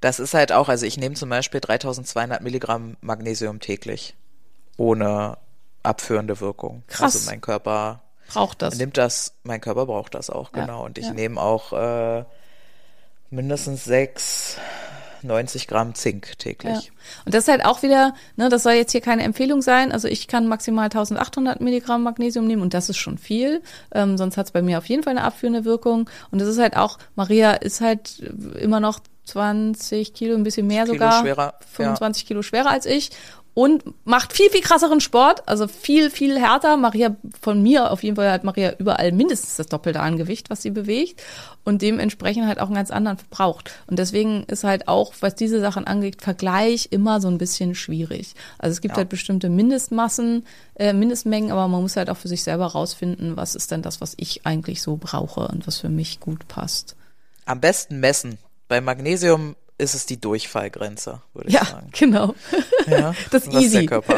[0.01, 4.16] Das ist halt auch, also ich nehme zum Beispiel 3200 Milligramm Magnesium täglich.
[4.76, 5.38] Ohne
[5.84, 6.82] abführende Wirkung.
[6.88, 7.14] Krass.
[7.14, 8.03] Also mein Körper
[8.33, 8.76] braucht das.
[8.78, 10.81] Nimmt das, mein Körper braucht das auch, genau.
[10.81, 11.12] Ja, und ich ja.
[11.12, 12.24] nehme auch äh,
[13.31, 14.57] mindestens sechs
[15.22, 16.85] 90 Gramm Zink täglich.
[16.85, 16.93] Ja.
[17.24, 19.93] Und das ist halt auch wieder, ne, das soll jetzt hier keine Empfehlung sein.
[19.93, 23.62] Also ich kann maximal 1800 Milligramm Magnesium nehmen und das ist schon viel.
[23.93, 26.09] Ähm, sonst hat es bei mir auf jeden Fall eine abführende Wirkung.
[26.31, 28.20] Und das ist halt auch, Maria ist halt
[28.59, 31.20] immer noch 20 Kilo, ein bisschen mehr Kilo sogar.
[31.20, 32.28] Schwerer, 25 ja.
[32.28, 33.11] Kilo schwerer als ich
[33.55, 36.77] und macht viel, viel krasseren Sport, also viel, viel härter.
[36.77, 40.63] Maria, von mir auf jeden Fall hat Maria überall mindestens das Doppelte an Gewicht, was
[40.63, 41.23] sie bewegt
[41.65, 43.73] und dementsprechend halt auch einen ganz anderen verbraucht.
[43.87, 48.35] Und deswegen ist halt auch, was diese Sachen angeht, Vergleich immer so ein bisschen schwierig.
[48.59, 48.99] Also es gibt ja.
[48.99, 50.47] halt bestimmte Mindestmassen,
[50.77, 54.01] äh, Mindestmengen, aber man muss halt auch für sich selber rausfinden, was ist denn das,
[54.01, 56.97] was ich eigentlich so brauche und was für mich gut passt.
[57.47, 58.39] Am besten messen.
[58.69, 61.89] Bei Magnesium ist es die Durchfallgrenze, würde ich Ja, sagen.
[61.99, 62.35] genau.
[62.87, 63.87] Ja, Das ist was easy.
[63.87, 64.14] Der Körper,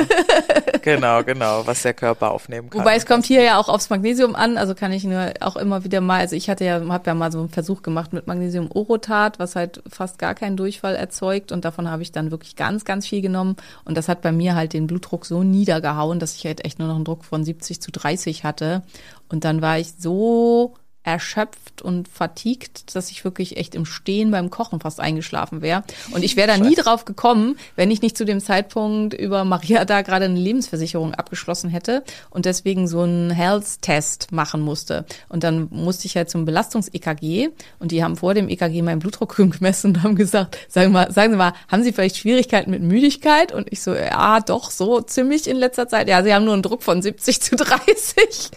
[0.82, 2.80] genau, genau, was der Körper aufnehmen kann.
[2.80, 5.84] Wobei es kommt hier ja auch aufs Magnesium an, also kann ich nur auch immer
[5.84, 8.70] wieder mal, also ich hatte ja, habe ja mal so einen Versuch gemacht mit Magnesium
[8.72, 12.84] Orotat, was halt fast gar keinen Durchfall erzeugt und davon habe ich dann wirklich ganz,
[12.84, 16.44] ganz viel genommen und das hat bei mir halt den Blutdruck so niedergehauen, dass ich
[16.46, 18.82] halt echt nur noch einen Druck von 70 zu 30 hatte
[19.28, 20.74] und dann war ich so
[21.04, 25.82] erschöpft und fatigued, dass ich wirklich echt im Stehen beim Kochen fast eingeschlafen wäre.
[26.12, 29.84] Und ich wäre da nie drauf gekommen, wenn ich nicht zu dem Zeitpunkt über Maria
[29.84, 35.04] da gerade eine Lebensversicherung abgeschlossen hätte und deswegen so einen Health-Test machen musste.
[35.28, 37.48] Und dann musste ich halt zum Belastungs-EKG
[37.80, 41.32] und die haben vor dem EKG meinen Blutdruck gemessen und haben gesagt, sagen, mal, sagen
[41.32, 43.52] Sie mal, haben Sie vielleicht Schwierigkeiten mit Müdigkeit?
[43.52, 46.08] Und ich so, ja, doch, so ziemlich in letzter Zeit.
[46.08, 48.50] Ja, Sie haben nur einen Druck von 70 zu 30.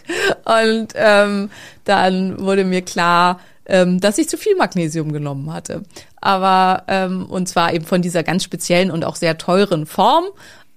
[0.44, 1.50] Und ähm,
[1.86, 5.82] dann wurde mir klar, ähm, dass ich zu viel Magnesium genommen hatte.
[6.20, 10.24] Aber, ähm, und zwar eben von dieser ganz speziellen und auch sehr teuren Form.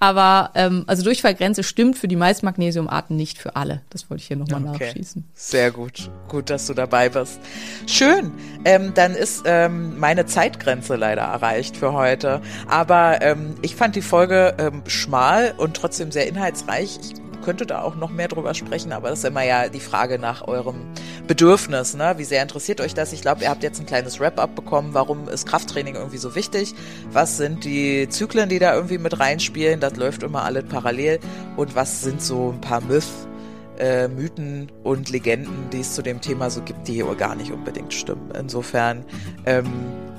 [0.01, 3.81] Aber ähm, also Durchfallgrenze stimmt für die meisten Magnesiumarten nicht für alle.
[3.89, 4.85] Das wollte ich hier nochmal Okay.
[4.87, 5.25] nachschießen.
[5.33, 6.09] Sehr gut.
[6.29, 7.37] Gut, dass du dabei bist.
[7.85, 8.31] Schön.
[8.63, 12.41] Ähm, dann ist ähm, meine Zeitgrenze leider erreicht für heute.
[12.69, 16.97] Aber ähm, ich fand die Folge ähm, schmal und trotzdem sehr inhaltsreich.
[17.03, 20.19] Ich könnte da auch noch mehr drüber sprechen, aber das ist immer ja die Frage
[20.19, 20.81] nach eurem
[21.27, 21.95] Bedürfnis.
[21.95, 22.13] Ne?
[22.17, 23.13] Wie sehr interessiert euch das?
[23.13, 24.93] Ich glaube, ihr habt jetzt ein kleines Wrap-up bekommen.
[24.93, 26.73] Warum ist Krafttraining irgendwie so wichtig?
[27.11, 29.79] Was sind die Zyklen, die da irgendwie mit reinspielen?
[29.79, 31.19] Das läuft immer alles parallel.
[31.57, 33.05] Und was sind so ein paar Myth
[33.79, 37.51] äh, Mythen und Legenden, die es zu dem Thema so gibt, die hier gar nicht
[37.51, 38.29] unbedingt stimmen.
[38.37, 39.05] Insofern
[39.45, 39.71] ähm,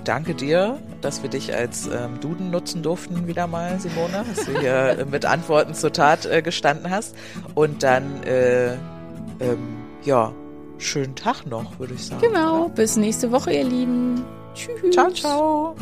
[0.05, 4.59] danke dir, dass wir dich als ähm, Duden nutzen durften wieder mal, Simone, dass du
[4.59, 7.15] hier äh, mit Antworten zur Tat äh, gestanden hast.
[7.55, 10.33] Und dann, äh, ähm, ja,
[10.79, 12.21] schönen Tag noch, würde ich sagen.
[12.21, 14.25] Genau, bis nächste Woche, ihr Lieben.
[14.55, 14.93] Tschüss.
[14.93, 15.77] Ciao, ciao.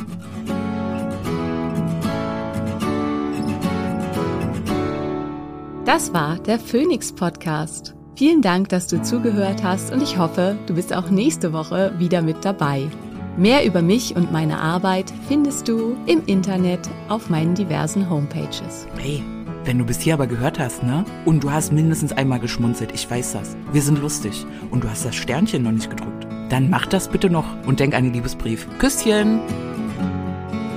[5.85, 7.95] Das war der Phoenix Podcast.
[8.14, 12.21] Vielen Dank, dass du zugehört hast und ich hoffe, du bist auch nächste Woche wieder
[12.21, 12.91] mit dabei.
[13.39, 18.89] Mehr über mich und meine Arbeit findest du im Internet auf meinen diversen Homepages.
[18.99, 19.22] Hey,
[19.62, 21.05] wenn du bis hier aber gehört hast, ne?
[21.24, 23.57] Und du hast mindestens einmal geschmunzelt, ich weiß das.
[23.70, 24.45] Wir sind lustig.
[24.72, 26.26] Und du hast das Sternchen noch nicht gedrückt.
[26.49, 28.66] Dann mach das bitte noch und denk an den Liebesbrief.
[28.80, 29.39] Küsschen!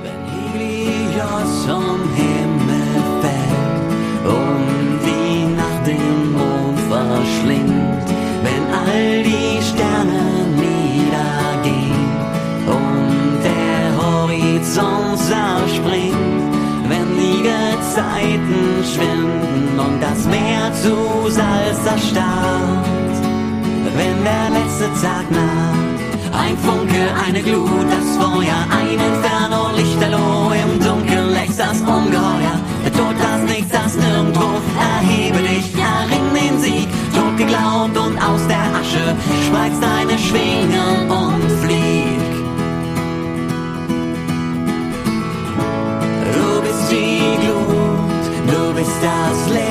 [0.03, 2.84] Wenn Helios vom Himmel
[3.22, 8.07] fällt und die Nacht den Mond verschlingt,
[8.43, 10.31] wenn all die Sterne
[17.92, 22.86] die Gezeiten schwinden und das Meer zu Salz erstarrt,
[23.96, 26.02] wenn der letzte Tag naht.
[26.34, 32.58] Ein Funke, eine Glut, das Feuer, ein Inferno, Lichterloh, im Dunkeln lächst das Ungeheuer.
[32.86, 34.48] Der Tod, das Nichts, das Nirgendwo,
[34.80, 36.88] erhebe dich, erring den Sieg.
[37.14, 39.16] Tot geglaubt und aus der Asche,
[39.48, 42.22] spreiz deine Schwingen und flieg.
[46.34, 47.61] Du bist die Glut,
[48.82, 49.71] du bist